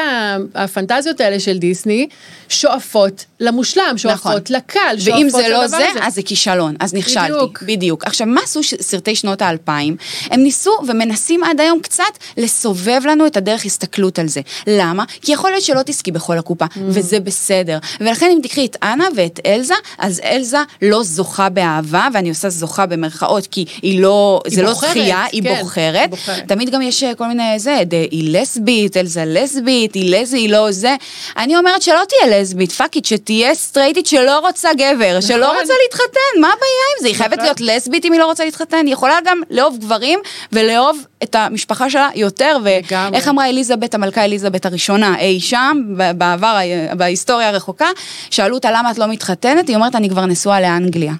[0.55, 2.07] הפנטזיות האלה של דיסני,
[2.49, 5.13] שואפות למושלם, שואפות לקל, נכון.
[5.13, 5.99] ואם שואפות זה לא זה, הזה.
[6.01, 7.27] אז זה כישלון, אז נכשלתי.
[7.33, 7.63] בדיוק.
[7.63, 8.03] בדיוק.
[8.05, 9.95] עכשיו, מה עשו סרטי שנות האלפיים?
[10.31, 12.03] הם ניסו ומנסים עד היום קצת
[12.37, 14.41] לסובב לנו את הדרך הסתכלות על זה.
[14.67, 15.03] למה?
[15.21, 16.79] כי יכול להיות שלא תזכי בכל הקופה, Mm.
[16.87, 17.77] וזה בסדר.
[17.99, 23.47] ולכן אם תקחי את אנה ואת אלזה, אז אלזה לא זוכה באהבה, ואנה זוכה במרכאות,
[23.47, 25.99] כי היא לא, היא זה לא בוחרת, זכייה, היא כן, בוחרת.
[26.01, 26.47] היא בוחרת.
[26.47, 30.71] תמיד גם יש אה, כל מיני זה, היא לסבית, אלזה לסבית, היא לזי, היא לא
[30.71, 30.95] זה.
[31.37, 35.57] אני אומרת שלא תהיה לסבית, fuck it, שתהיה סטרייטית שלא רוצה גבר, שלא נכון.
[35.61, 37.07] רוצה להתחתן, מה הבעיה עם זה?
[37.07, 37.45] היא חייבת נכון.
[37.45, 40.19] להיות לסבית אם היא לא רוצה להתחתן, היא יכולה גם לאהוב גברים
[40.51, 42.57] ולאהוב את המשפחה שלה יותר.
[42.63, 45.81] ואיך אמרה אליזבת, המלכה אליזבת הראשונה, אי שם,
[46.17, 46.57] בעבר,
[46.97, 47.87] בהיסטוריה הרחוקה,
[48.29, 51.13] שאלו אותה למה את לא מתחתנת, היא אומרת אני כבר נשואה לאנגליה.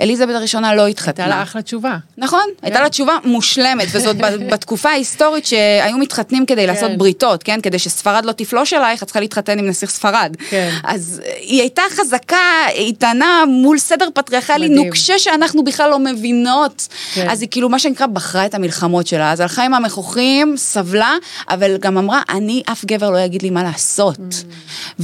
[0.00, 1.24] אליזבת הראשונה לא התחתנה.
[1.24, 1.96] הייתה לה אחלה תשובה.
[2.18, 4.16] נכון, הייתה לה תשובה מושלמת, וזאת
[4.52, 6.98] בתקופה ההיסטורית שהיו מתחתנים כדי לעשות כן.
[6.98, 7.60] בריתות, כן?
[7.60, 10.36] כדי שספרד לא תפלוש עלייך, את צריכה להתחתן עם נסיך ספרד.
[10.48, 10.70] כן.
[10.84, 12.36] אז אה, היא הייתה חזקה,
[12.74, 14.68] איתנה, מול סדר פטריארכלי.
[14.68, 16.88] נוקשה שאנחנו בכלל לא מבינות.
[17.14, 17.30] כן.
[17.30, 19.32] אז היא כאילו, מה שנקרא, בחרה את המלחמות שלה.
[19.32, 21.14] אז הלכה עם המכוחים, סבלה,
[21.48, 24.18] אבל גם אמרה, אני, אף גבר לא יגיד לי מה לעשות.
[24.18, 25.02] Mm.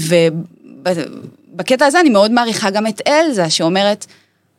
[1.55, 4.07] ובקטע הזה אני מאוד מעריכה גם את אלזה, שאומרת,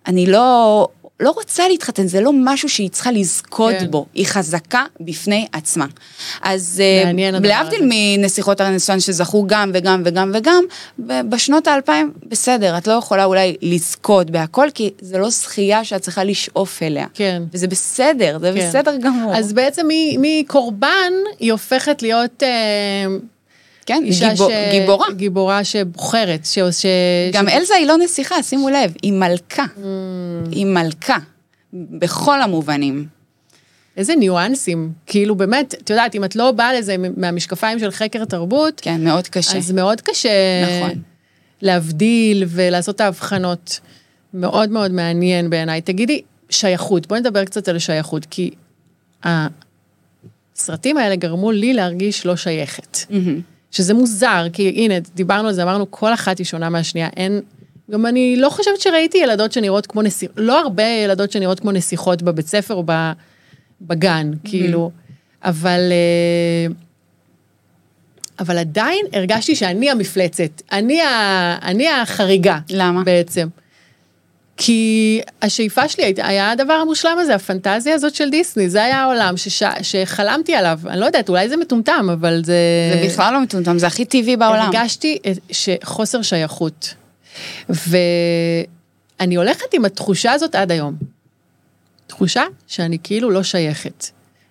[0.08, 0.88] אני לא,
[1.20, 3.92] לא רוצה להתחתן, זה לא משהו שהיא צריכה לזכות כן.
[3.92, 5.86] בו, היא חזקה בפני עצמה.
[6.42, 7.82] אז אה, להבדיל.
[7.90, 10.64] מנסיכות הרנסואנס שזכו גם וגם וגם וגם,
[11.30, 16.24] בשנות האלפיים, בסדר, את לא יכולה אולי לזכות בהכל, כי זה לא זכייה שאת צריכה
[16.24, 17.06] לשאוף אליה.
[17.14, 17.44] כן.
[17.54, 18.68] וזה בסדר, זה כן.
[18.68, 19.36] בסדר גמור.
[19.36, 19.88] אז בעצם
[20.20, 22.44] מקורבן, היא הופכת להיות...
[22.44, 22.50] אה,
[23.90, 25.08] כן, אישה גיבור, ש- גיבורה.
[25.14, 26.60] גיבורה שבוחרת, ש...
[26.60, 26.86] ש...
[27.34, 27.54] גם ש...
[27.54, 29.66] אלזה היא לא נסיכה, שימו לב, היא מלכה.
[29.66, 29.80] Mm.
[30.52, 31.18] היא מלכה,
[31.74, 33.08] בכל המובנים.
[33.98, 38.82] איזה ניואנסים, כאילו באמת, את יודעת, אם את לא באה לזה מהמשקפיים של חקר תרבות,
[38.82, 39.58] כן, מאוד קשה.
[39.58, 40.30] אז מאוד קשה
[40.82, 41.02] נכון.
[41.62, 43.80] להבדיל ולעשות את ההבחנות.
[44.34, 45.82] מאוד מאוד מעניין בעיניי.
[45.82, 48.52] תגידי, שייכות, בואי נדבר קצת על שייכות, כי
[49.24, 52.98] הסרטים האלה גרמו לי להרגיש לא שייכת.
[53.10, 53.42] מהמם.
[53.72, 57.42] שזה מוזר, כי הנה, דיברנו על זה, אמרנו, כל אחת היא שונה מהשנייה, אין...
[57.92, 62.22] גם אני לא חושבת שראיתי ילדות שנראות כמו נסיכות, לא הרבה ילדות שנראות כמו נסיכות
[62.22, 62.84] בבית ספר או
[63.82, 64.92] בגן, כאילו,
[65.44, 65.80] אבל...
[65.92, 66.74] אה,
[68.40, 72.60] אבל עדיין הרגשתי שאני המפלצת, אני, ה, אני החריגה.
[72.70, 73.04] למה?
[73.04, 73.48] בעצם.
[74.62, 79.38] כי השאיפה שלי הייתה, היה הדבר המושלם הזה, הפנטזיה הזאת של דיסני, זה היה העולם
[79.38, 80.80] שש, שחלמתי עליו.
[80.88, 82.54] אני לא יודעת, אולי זה מטומטם, אבל זה...
[82.94, 84.72] זה בכלל לא מטומטם, זה הכי טבעי בעולם.
[84.76, 85.18] הרגשתי
[85.52, 86.94] שחוסר שייכות.
[87.70, 90.96] ואני הולכת עם התחושה הזאת עד היום.
[92.08, 94.06] תחושה שאני כאילו לא שייכת.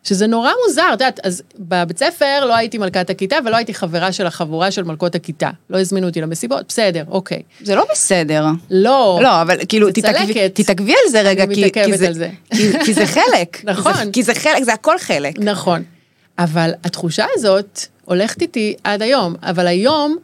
[0.09, 4.13] שזה נורא מוזר, את יודעת, אז בבית ספר לא הייתי מלכת הכיתה ולא הייתי חברה
[4.13, 5.51] של החבורה של מלכות הכיתה.
[5.71, 7.43] לא הזמינו אותי למסיבות, בסדר, אוקיי.
[7.63, 8.47] זה לא בסדר.
[8.71, 9.21] לא.
[9.23, 9.89] לא, אבל כאילו,
[10.55, 12.29] תתעכבי- על זה רגע, אני כי- כי זה- על זה.
[12.57, 13.61] כי- כי זה חלק.
[13.65, 13.95] נכון.
[13.95, 15.35] זה- כי זה חלק, זה הכל חלק.
[15.39, 15.83] נכון.
[16.39, 20.17] אבל התחושה הזאת הולכת איתי עד היום, אבל היום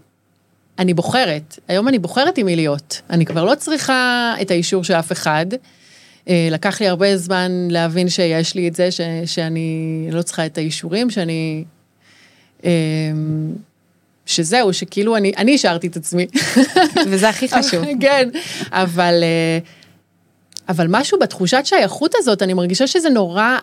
[0.79, 3.01] אני בוחרת, היום אני בוחרת עם מי להיות.
[3.11, 5.47] אני כבר לא צריכה את האישור של אף אחד.
[6.29, 10.59] אה, לקח לי הרבה זמן להבין שיש לי את זה, ש, שאני לא צריכה את
[10.59, 11.65] האישורים, שאני...
[12.65, 12.71] אה,
[14.27, 16.27] שזהו, שכאילו אני, אני השארתי את עצמי.
[17.11, 17.85] וזה הכי חשוב.
[18.01, 18.29] כן,
[18.71, 19.59] אבל, אה,
[20.69, 23.59] אבל משהו בתחושת שייכות הזאת, אני מרגישה שזה נורא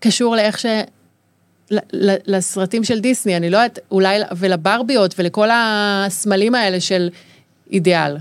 [0.00, 0.66] קשור לאיך ש...
[2.26, 7.10] לסרטים של דיסני, אני לא יודעת, אולי, ולברביות ולכל הסמלים האלה של
[7.70, 8.16] אידיאל.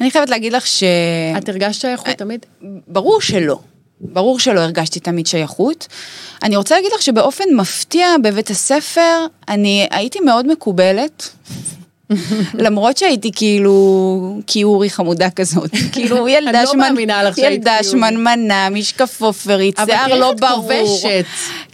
[0.00, 0.82] אני חייבת להגיד לך ש...
[1.38, 2.46] את הרגשת שייכות תמיד?
[2.88, 3.58] ברור שלא.
[4.00, 5.86] ברור שלא הרגשתי תמיד שייכות.
[6.42, 11.30] אני רוצה להגיד לך שבאופן מפתיע בבית הספר, אני הייתי מאוד מקובלת.
[12.54, 16.94] למרות שהייתי כאילו קיורי חמודה כזאת, כאילו ילדה לא שמנ...
[17.36, 17.82] ילדה.
[17.82, 20.62] שמנמנה, משקפופרית, אבל שיער תראי לא איך את ברור.
[20.62, 21.24] כובשת.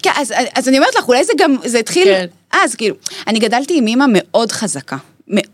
[0.02, 2.26] כן, אז, אז אני אומרת לך, אולי זה גם, זה התחיל, כן.
[2.52, 2.94] אז כאילו,
[3.26, 4.96] אני גדלתי עם אימא מאוד חזקה.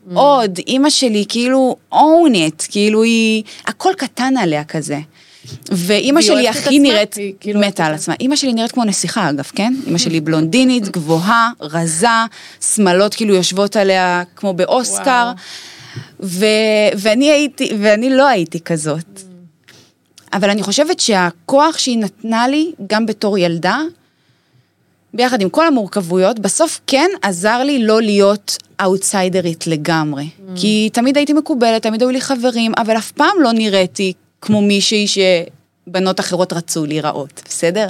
[0.06, 4.98] מאוד, אימא שלי כאילו own it, כאילו היא, הכל קטן עליה כזה.
[5.72, 6.78] ואימא שלי הכי עצמה?
[6.78, 8.02] נראית, כאילו מתה על אותה.
[8.02, 8.14] עצמה.
[8.20, 9.74] אימא שלי נראית כמו נסיכה אגב, כן?
[9.86, 12.06] אימא שלי בלונדינית, גבוהה, רזה,
[12.60, 15.32] שמלות כאילו יושבות עליה כמו באוסקר.
[16.20, 16.46] ו-
[16.96, 19.20] ואני הייתי, ואני לא הייתי כזאת.
[20.32, 23.78] אבל אני חושבת שהכוח שהיא נתנה לי, גם בתור ילדה,
[25.16, 30.24] ביחד עם כל המורכבויות, בסוף כן עזר לי לא להיות אאוטסיידרית לגמרי.
[30.24, 30.60] Mm.
[30.60, 35.06] כי תמיד הייתי מקובלת, תמיד היו לי חברים, אבל אף פעם לא נראיתי כמו מישהי
[35.06, 37.88] שבנות אחרות רצו להיראות, בסדר?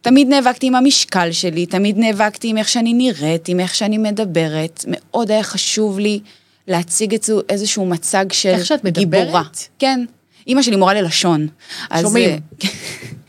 [0.00, 4.84] תמיד נאבקתי עם המשקל שלי, תמיד נאבקתי עם איך שאני נראית, עם איך שאני מדברת.
[4.86, 6.20] מאוד היה חשוב לי
[6.68, 9.24] להציג את זה איזשהו מצג של איך שאת מדברת?
[9.24, 9.42] גיבורה.
[9.78, 10.04] כן.
[10.46, 11.46] אימא שלי מורה ללשון.
[11.90, 12.30] אז, שומעים.
[12.30, 12.68] אה,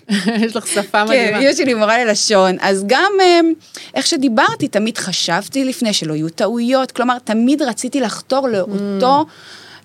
[0.46, 1.40] יש לך שפה כן, מדהימה.
[1.40, 3.40] אמא שלי מורה ללשון, אז גם אה,
[3.96, 9.26] איך שדיברתי, תמיד חשבתי לפני שלא יהיו טעויות, כלומר, תמיד רציתי לחתור לאותו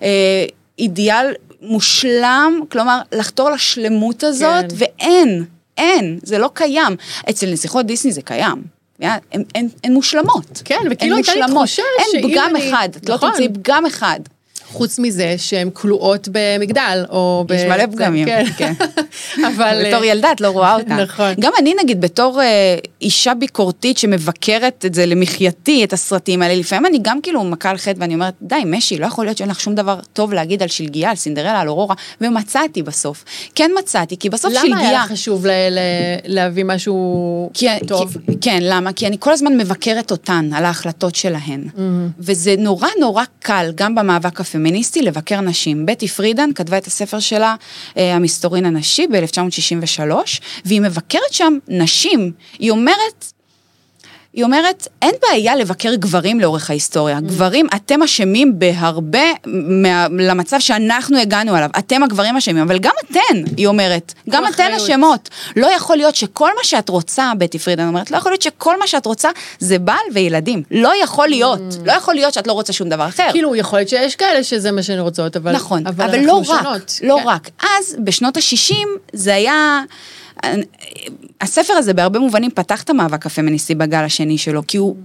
[0.03, 0.45] אה,
[0.79, 4.75] אידיאל מושלם, כלומר, לחתור לשלמות הזאת, כן.
[4.77, 5.45] ואין,
[5.77, 6.95] אין, זה לא קיים.
[7.29, 8.63] אצל נסיכות דיסני זה קיים.
[9.01, 10.61] הן, מושלמות.
[10.65, 11.57] כן, וכאילו הייתה לי מושלמות.
[11.67, 13.29] תחושה אין שאם פגם אני- אחד, את לא נכון.
[13.31, 14.19] תמצאי פגם אחד.
[14.71, 17.51] חוץ מזה שהן כלואות במגדל, או ב...
[17.51, 18.45] יש מלא זה, פגמים, כן.
[18.57, 18.73] כן.
[19.47, 19.83] אבל...
[19.87, 20.95] בתור ילדה את לא רואה אותה.
[20.95, 21.33] נכון.
[21.39, 26.85] גם אני נגיד בתור אה, אישה ביקורתית שמבקרת את זה למחייתי, את הסרטים האלה, לפעמים
[26.85, 29.59] אני גם כאילו מכה על חטא ואני אומרת, די, משי, לא יכול להיות שאין לך
[29.59, 33.25] שום דבר טוב להגיד על שלגיה, על סינדרלה, על אורורה, ומצאתי בסוף.
[33.55, 34.89] כן מצאתי, כי בסוף למה שלגיה...
[34.89, 35.45] היה לך חשוב
[36.25, 37.49] להביא משהו
[37.87, 38.17] טוב?
[38.41, 38.93] כן, למה?
[38.93, 41.63] כי אני כל הזמן מבקרת אותן על ההחלטות שלהן.
[42.19, 44.58] וזה נורא נורא קל, גם במאבק הפמיניסטי,
[45.01, 45.85] לבקר נשים.
[45.85, 47.55] בטי פרידן כתבה את הספר שלה,
[47.97, 50.11] אה, המסתורין הנשי, ב-1963,
[50.65, 52.31] והיא מבקרת שם נשים.
[52.59, 53.38] היא אומרת...
[54.33, 57.19] היא אומרת, אין בעיה לבקר גברים לאורך ההיסטוריה.
[57.19, 61.69] גברים, אתם אשמים בהרבה מה, למצב שאנחנו הגענו אליו.
[61.77, 64.13] אתם הגברים אשמים, אבל גם אתן, היא אומרת.
[64.29, 64.71] גם אתן.
[64.77, 65.29] אשמות.
[65.55, 68.87] לא יכול להיות שכל מה שאת רוצה, בטי פרידן אומרת, לא יכול להיות שכל מה
[68.87, 70.63] שאת רוצה זה בעל וילדים.
[70.71, 71.59] לא יכול להיות.
[71.85, 73.27] לא יכול להיות שאת לא רוצה שום דבר אחר.
[73.31, 75.51] כאילו, יכול להיות שיש כאלה שזה מה שהן רוצות, אבל...
[75.51, 76.99] נכון, אבל, אנחנו לא רק, שונות.
[77.03, 77.27] לא כן.
[77.27, 77.49] רק.
[77.79, 78.73] אז, בשנות ה-60,
[79.13, 79.81] זה היה...
[81.41, 84.95] הספר הזה בהרבה מובנים פתח את המאבק הפמיניסטי בגל השני שלו, כי הוא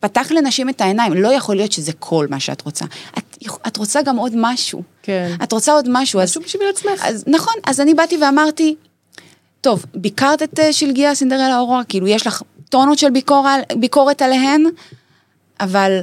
[0.00, 2.84] פתח לנשים את העיניים, לא יכול להיות שזה כל מה שאת רוצה.
[3.18, 3.36] את,
[3.66, 4.82] את רוצה גם עוד משהו.
[5.02, 5.36] כן.
[5.42, 6.20] את רוצה עוד משהו.
[6.20, 7.04] אז, משהו בשביל עצמך.
[7.04, 8.74] אז נכון, אז אני באתי ואמרתי,
[9.60, 13.46] טוב, ביקרת את אה, שלגיה, סינדרלה אורורה, כאילו יש לך טונות של ביקור,
[13.78, 14.64] ביקורת עליהן,
[15.60, 15.98] אבל,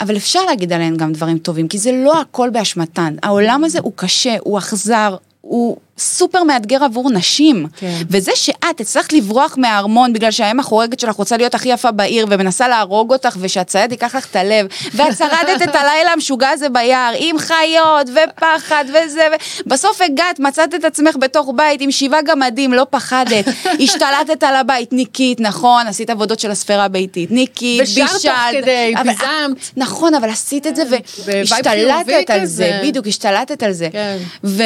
[0.00, 3.14] אבל אפשר להגיד עליהן גם דברים טובים, כי זה לא הכל באשמתן.
[3.22, 7.66] העולם הזה הוא קשה, הוא אכזר, הוא סופר מאתגר עבור נשים.
[7.76, 8.02] כן.
[8.10, 12.68] וזה שאת הצלחת לברוח מהארמון בגלל שהאם החורגת שלך רוצה להיות הכי יפה בעיר ומנסה
[12.68, 17.38] להרוג אותך ושהצייד ייקח לך את הלב, ואת שרדת את הלילה המשוגע הזה ביער עם
[17.38, 19.28] חיות ופחד וזה,
[19.66, 23.44] ובסוף הגעת, מצאת את עצמך בתוך בית עם שבעה גמדים, לא פחדת,
[23.84, 28.32] השתלטת על הבית, ניקית, נכון, עשית עבודות של הספירה הביתית, ניקית, ושרת בישלת.
[28.32, 29.70] תוך כדי, פיזמת.
[29.76, 32.44] נכון, אבל עשית את זה חיובי והשתלטת על.
[32.44, 33.88] זה, בדיוק, השתלטת על זה.
[33.92, 34.16] כן.
[34.44, 34.62] ו...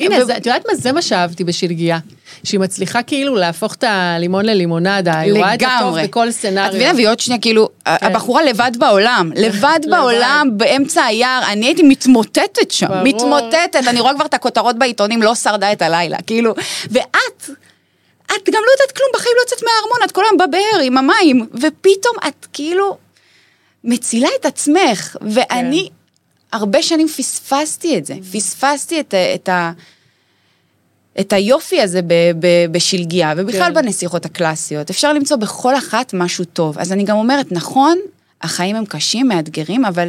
[0.00, 0.74] הנה, ו- יודעת מה?
[0.74, 1.98] זה מה שאהבתי בשלגיה.
[2.44, 5.98] שהיא מצליחה כאילו להפוך את הלימון ללימונדה, היא רואה את הטוב.
[6.00, 6.70] בכל את סצנריו.
[6.74, 9.80] מבינה, והיא עוד שנייה, כאילו, הבחורה לבד בעולם, לבד.
[9.90, 13.02] בעולם, באמצע היער, אני הייתי מתמוטטת שם, ברור.
[13.02, 16.54] מתמוטטת, אני רואה כבר את הכותרות בעיתונים, לא שרדה את הלילה, כאילו,
[16.90, 17.50] ואת,
[18.26, 21.46] את גם לא יודעת כלום, בחיים לא יוצאת מהארמון, את כל היום בבאר עם המים,
[21.54, 22.96] ופתאום את כאילו
[23.84, 25.88] מצילה את עצמך, ואני
[26.52, 29.72] הרבה שנים פספסתי את זה, פספסתי את, ה- את ה...
[31.20, 33.74] את היופי הזה ב- ב- בשלגיה, ובכלל כן.
[33.74, 34.90] בנסיכות הקלאסיות.
[34.90, 36.78] אפשר למצוא בכל אחת משהו טוב.
[36.78, 37.98] אז אני גם אומרת, נכון,
[38.42, 40.08] החיים הם קשים, מאתגרים, אבל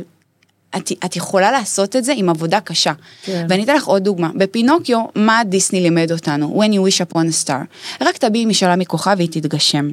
[0.78, 2.94] את, את יכולה לעשות את זה עם עבודה קשה.
[3.24, 3.46] כן.
[3.50, 4.30] ואני אתן לך עוד דוגמה.
[4.36, 6.64] בפינוקיו, מה דיסני לימד אותנו?
[6.64, 7.64] When you wish upon a star.
[8.02, 9.90] רק תביעי משאלה מכוכב והיא תתגשם.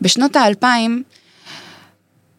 [0.00, 1.02] בשנות האלפיים,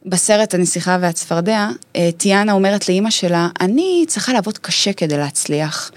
[0.06, 5.92] בסרט הנסיכה והצפרדע, אה, טיאנה אומרת לאימא שלה, אני צריכה לעבוד קשה כדי להצליח.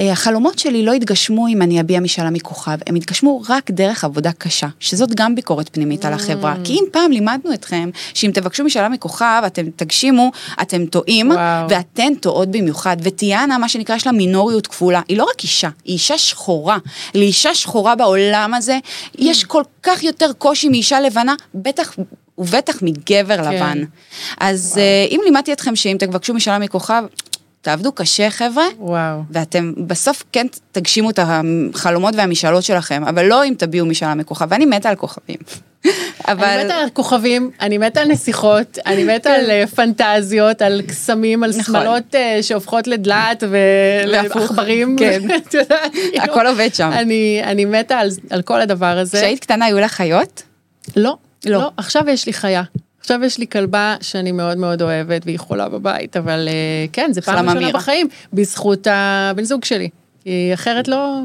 [0.00, 4.32] אה, החלומות שלי לא יתגשמו אם אני אביע משאלה מכוכב, הם יתגשמו רק דרך עבודה
[4.32, 6.56] קשה, שזאת גם ביקורת פנימית על החברה.
[6.64, 10.30] כי אם פעם לימדנו אתכם, שאם תבקשו משאלה מכוכב, אתם תגשימו,
[10.62, 11.70] אתם טועים, וואו.
[11.70, 12.96] ואתן טועות במיוחד.
[13.02, 15.00] וטיאנה, מה שנקרא, יש לה מינוריות כפולה.
[15.08, 16.78] היא לא רק אישה, היא אישה שחורה.
[17.14, 18.78] לאישה שחורה בעולם הזה,
[19.18, 21.96] יש כל כך יותר קושי מאישה לבנה, בטח...
[22.38, 23.54] ובטח מגבר כן.
[23.54, 23.84] לבן.
[24.40, 27.04] אז אה, אם לימדתי אתכם שאם תבקשו משאלה מכוכב,
[27.62, 29.20] תעבדו קשה חבר'ה, וואו.
[29.30, 34.66] ואתם בסוף כן תגשימו את החלומות והמשאלות שלכם, אבל לא אם תביעו משאלה מכוכב, ואני
[34.66, 35.36] מתה על כוכבים.
[36.28, 36.44] אבל...
[36.44, 41.44] אני מתה על כוכבים, אני מתה על נסיכות, אני מתה על אה, פנטזיות, על קסמים,
[41.44, 41.62] על נכון.
[41.64, 44.96] שמלות אה, שהופכות לדלעת והפוך, ועכברים.
[44.98, 45.22] כן.
[45.36, 46.90] את יודעת, כאילו, הכל עובד שם.
[47.44, 49.16] אני מתה על- על כל הדבר הזה.
[49.18, 50.42] כשהיית קטנה היו לך חיות?
[50.96, 51.16] לא,
[51.46, 51.58] לא.
[51.58, 52.62] לא, עכשיו יש לי חיה.
[53.00, 57.22] עכשיו יש לי כלבה שאני מאוד מאוד אוהבת והיא חולה בבית, אבל אה, כן, זה
[57.22, 57.72] פעם ראשונה.
[57.72, 59.88] בחיים, בזכות הבן זוג שלי.
[60.24, 61.20] כי אחרת לא...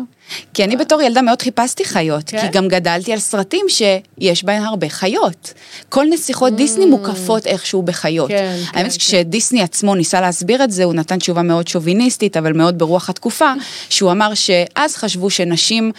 [0.53, 2.41] כי אני בתור ילדה מאוד חיפשתי חיות, כן?
[2.41, 5.53] כי גם גדלתי על סרטים שיש בהם הרבה חיות.
[5.89, 8.29] כל נסיכות דיסני מוקפות איכשהו בחיות.
[8.29, 8.99] כן, כן, האמת כן.
[8.99, 13.53] שכשדיסני עצמו ניסה להסביר את זה, הוא נתן תשובה מאוד שוביניסטית, אבל מאוד ברוח התקופה,
[13.89, 15.91] שהוא אמר שאז חשבו שנשים...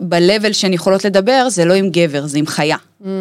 [0.00, 2.76] ב-level שהן יכולות לדבר, זה לא עם גבר, זה עם חיה.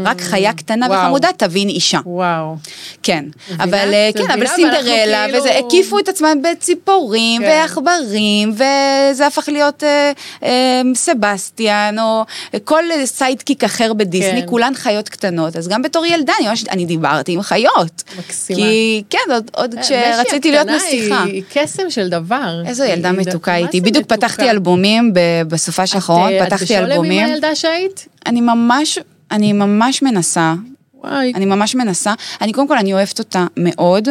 [0.06, 1.00] רק חיה קטנה וואו.
[1.00, 2.00] וחמודה תבין אישה.
[2.06, 2.56] וואו.
[3.04, 3.64] כן, מבינה?
[3.64, 4.50] אבל אה, כן, אבל מבינה?
[4.56, 4.84] סינדרלה
[5.18, 7.48] ואנחנו וזה, כאילו- הקיפו את עצמם בציפורים כן.
[7.48, 10.12] ועכברים, וזה הפך להיות אה,
[10.44, 12.24] אה, סבסטיאן, או
[12.64, 14.48] כל sidekick אחר בדיסני, כן.
[14.48, 18.04] כולן חיות קטנות, אז גם בתור ילדה, אני ממש, אני דיברתי עם חיות.
[18.20, 18.60] מקסימה.
[18.60, 21.24] כי, כן, עוד, עוד אה, כשרציתי להיות נסיכה.
[21.24, 22.62] היא קסם של דבר.
[22.66, 24.16] איזו ילדה היא- מתוקה הייתי, בדיוק מתוקה?
[24.16, 27.26] פתחתי אלבומים ב- בסופש האחרון, אה, פתחתי את בשולם אלבומים.
[27.26, 28.08] עם הילדה שהיית?
[28.26, 29.00] אני ממש,
[29.32, 30.54] אני ממש מנסה,
[30.94, 31.32] וואי.
[31.36, 32.14] אני ממש מנסה.
[32.42, 34.08] אני קודם כל, אני אוהבת אותה מאוד,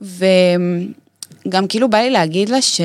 [0.00, 2.80] וגם כאילו בא לי להגיד לה ש...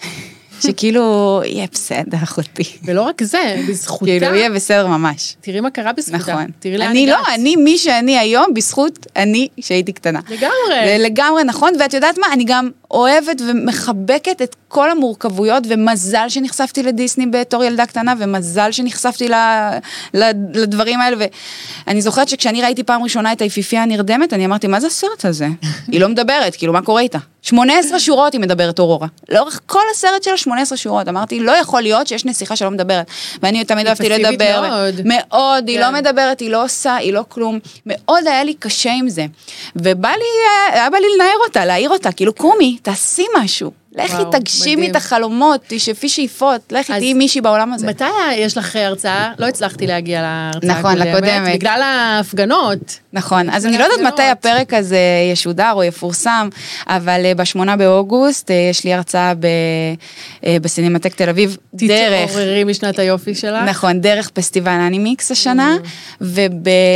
[0.66, 2.62] שכאילו, יהיה בסדר, אחותי.
[2.84, 4.04] ולא רק זה, בזכותה.
[4.04, 5.36] כאילו, יהיה בסדר ממש.
[5.40, 6.32] תראי מה קרה בזכותה.
[6.32, 6.46] נכון.
[6.58, 7.16] תראי לאן אני לא.
[7.34, 10.20] אני מי שאני היום, בזכות אני שהייתי קטנה.
[10.28, 10.98] לגמרי.
[10.98, 17.26] לגמרי נכון, ואת יודעת מה, אני גם אוהבת ומחבקת את כל המורכבויות, ומזל שנחשפתי לדיסני
[17.26, 19.34] בתור ילדה קטנה, ומזל שנחשפתי ל,
[20.14, 21.16] ל, לדברים האלה,
[21.86, 25.48] ואני זוכרת שכשאני ראיתי פעם ראשונה את היפיפייה הנרדמת, אני אמרתי, מה זה הסרט הזה?
[25.92, 27.18] היא לא מדברת, כאילו, מה קורה איתה?
[27.44, 29.06] 18 שורות היא מדברת אורורה.
[29.28, 31.08] לאורך כל הסרט שלה 18 שורות.
[31.08, 33.06] אמרתי, לא יכול להיות שיש נסיכה שלא מדברת.
[33.42, 34.60] ואני תמיד היא אהבתי לדבר.
[34.68, 35.00] מאוד.
[35.04, 35.82] מאוד, היא כן.
[35.82, 37.58] לא מדברת, היא לא עושה, היא לא כלום.
[37.86, 39.26] מאוד היה לי קשה עם זה.
[39.76, 43.70] ובא לי, אה, היה בא לי לנער אותה, להעיר אותה, כאילו, קומי, תעשי משהו.
[43.94, 44.90] לכי, תגשימי.
[44.90, 47.86] את החלומות, תשאפי שאיפות, לכי, תהיי מישהי בעולם הזה.
[47.86, 48.04] מתי
[48.36, 49.32] יש לך הרצאה?
[49.38, 51.14] לא הצלחתי להגיע להרצאה נכון, הקודמת.
[51.14, 51.54] לקודמת.
[51.54, 52.98] בגלל ההפגנות.
[53.12, 54.12] נכון, אז אני לא יודעת.
[54.12, 54.98] מתי הפרק הזה
[55.32, 56.48] ישודר או יפורסם,
[56.86, 59.32] אבל אה, בשמונה באוגוסט אה, יש לי הרצאה
[60.46, 63.64] אה, בסינמטק תל אביב, דרך, תתעוררי משנת היופי שלך.
[63.68, 65.76] נכון, דרך פסטיבל אנימיקס השנה,
[66.20, 66.24] Mm.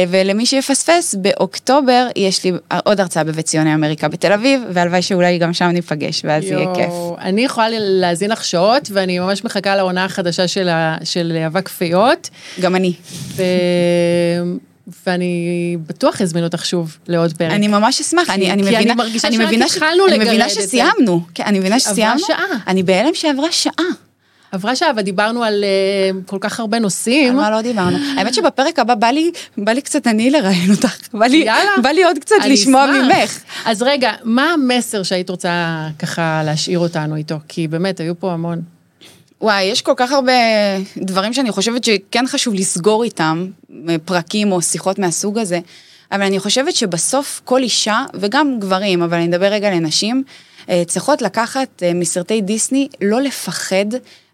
[0.08, 2.52] ולמי שיפספס, באוקטובר יש לי
[2.84, 6.87] עוד הרצאה בבית ציוני אמריקה בתל אביב, והלוואי שאולי גם שם ניפגש, ואז יהיה כיף.
[7.20, 12.28] אני יכולה להאזין לך שעות, ואני ממש מחכה לעונה החדשה של, ה- של אבק פיות,
[12.60, 12.92] גם אני.
[13.36, 13.42] ו...
[15.06, 17.52] ואני בטוח אזמין אותך שוב לעוד פרק.
[17.52, 20.26] אני ממש אשמח, אני, אני כי אני מבינה, מרגישה אני שרק מבינה התחלנו אני לגרד
[20.28, 20.60] מבינה את זה.
[20.62, 22.44] שסיימנו, כן, אני מבינה שסיימנו, שעה.
[22.66, 23.72] אני בהלם שעברה שעה.
[24.52, 27.36] עברה שעה, ודיברנו על uh, כל כך הרבה על נושאים.
[27.36, 27.98] מה לא דיברנו.
[28.16, 31.70] האמת שבפרק הבא בא לי, בא לי קצת אני לראיין אותך, בא לי, יאללה.
[31.82, 33.04] בא לי עוד קצת לשמוע אשמח.
[33.04, 33.38] ממך.
[33.64, 37.36] אז רגע, מה המסר שהיית רוצה ככה להשאיר אותנו איתו?
[37.48, 38.62] כי באמת, היו פה המון.
[39.40, 40.32] וואי, יש כל כך הרבה
[40.96, 43.46] דברים שאני חושבת שכן חשוב לסגור איתם,
[44.04, 45.60] פרקים או שיחות מהסוג הזה,
[46.12, 50.22] אבל אני חושבת שבסוף כל אישה, וגם גברים, אבל אני אדבר רגע לנשים,
[50.70, 53.86] אה, צריכות לקחת אה, מסרטי דיסני, לא לפחד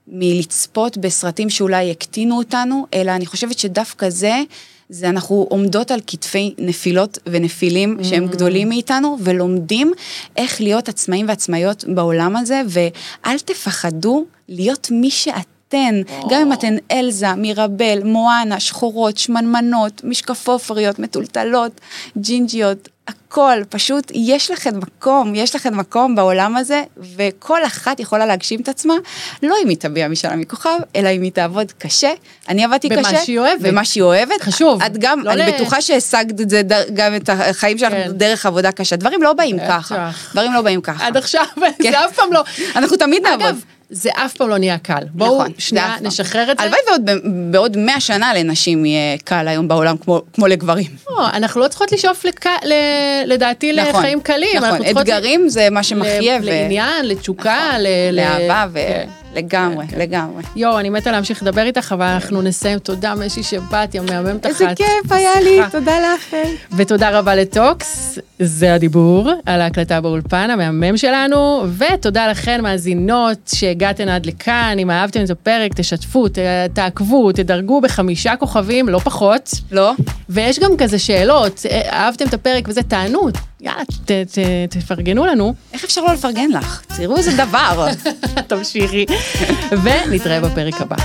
[0.09, 4.43] מלצפות בסרטים שאולי יקטינו אותנו, אלא אני חושבת שדווקא זה,
[4.89, 9.93] זה אנחנו עומדות על כתפי נפילות ונפילים שהם גדולים מאיתנו, ולומדים
[10.37, 17.35] איך להיות עצמאים ועצמאיות בעולם הזה, ואל תפחדו להיות מי שאתן, גם אם אתן אלזה,
[17.35, 21.81] מירבל, מואנה, שחורות, שמנמנות, משקפופריות, מטולטלות,
[22.19, 26.83] ג'ינג'יות, הכל, פשוט יש לכם מקום, יש לכם מקום בעולם הזה,
[27.17, 28.95] וכל אחת יכולה להגשים את עצמה,
[29.43, 32.11] לא אם היא תביע משאלה מכוכב, אלא אם היא תעבוד קשה.
[32.49, 33.25] אני עבדתי במה קשה.
[33.25, 33.61] שהיא אוהבת.
[33.61, 34.43] במה שהיא אוהבת.
[34.43, 34.83] חשוב.
[34.83, 36.63] את גם, לא אני ל- בטוחה שהשגת את זה,
[36.95, 38.11] גם את החיים שלך כן.
[38.13, 38.97] דרך עבודה קשה.
[38.97, 39.59] דברים לא באים.
[39.69, 40.11] ככה.
[40.33, 41.07] דברים לא באים ככה.
[41.07, 41.45] עד עכשיו,
[41.83, 41.91] כן.
[41.93, 42.43] זה אף פעם לא.
[42.77, 43.43] אנחנו תמיד נעבוד.
[43.47, 43.61] אגב,
[43.95, 45.03] זה אף פעם לא נהיה קל.
[45.13, 45.95] בואו נכון, שנייה.
[46.01, 46.63] נשחרר את זה.
[46.65, 47.11] הלוואי ועוד
[47.53, 50.87] בעוד 100 שנה לנשים יהיה קל היום בעולם כמו, כמו לגברים.
[51.11, 52.47] לא, אנחנו לא צריכות לשאוף לק...
[52.47, 52.73] ל...
[53.27, 54.57] לדעתי נכון, לחיים קלים.
[54.63, 56.39] נכון, אתגרים זה מה שמחיה.
[56.39, 56.43] ל...
[56.43, 57.87] ו- לעניין, לתשוקה, נכון, ל...
[58.13, 58.17] ל-
[58.49, 59.09] לאהבה, כן.
[59.35, 59.99] ולגמרי, כן.
[59.99, 60.43] לגמרי.
[60.57, 62.79] יואו, אני מתה להמשיך לדבר איתך, אבל אנחנו נסיים.
[62.79, 64.51] תודה, משי, שבאת, יא מהממת אחת.
[64.61, 65.61] איזה כיף היה לי.
[65.71, 66.35] תודה לך.
[66.77, 74.27] ותודה רבה לטוקס, זה הדיבור על ההקלטה באולפן, המהמם שלנו, ותודה לכן מאזינות שהגעתן עד
[74.27, 76.39] לכאן, אם אהבתם את הפרק, תשתפו, ת-
[76.75, 79.51] תעקבו, תדרגו בחמישה כוכבים, לא פחות.
[79.73, 79.93] לא?
[80.29, 83.29] ויש גם כזה שאלות, אה, אהבתם את הפרק וזה, תענו,
[83.65, 84.39] יאללה, ת, ת,
[84.71, 86.83] תפרגנו לנו, איך אפשר לא לפרגן לך?
[86.97, 87.87] תראו איזה דבר.
[88.47, 89.07] תמשיכי,
[89.71, 90.97] ונתראה בפרק הבא.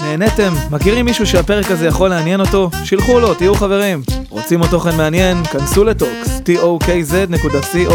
[0.00, 0.54] נהניתם?
[0.70, 2.70] מכירים מישהו שהפרק הזה יכול לעניין אותו?
[2.84, 4.02] שילחו לו, תהיו חברים.
[4.28, 5.44] רוצים עוד תוכן מעניין?
[5.44, 7.94] כנסו לטוקס, tokz.co.il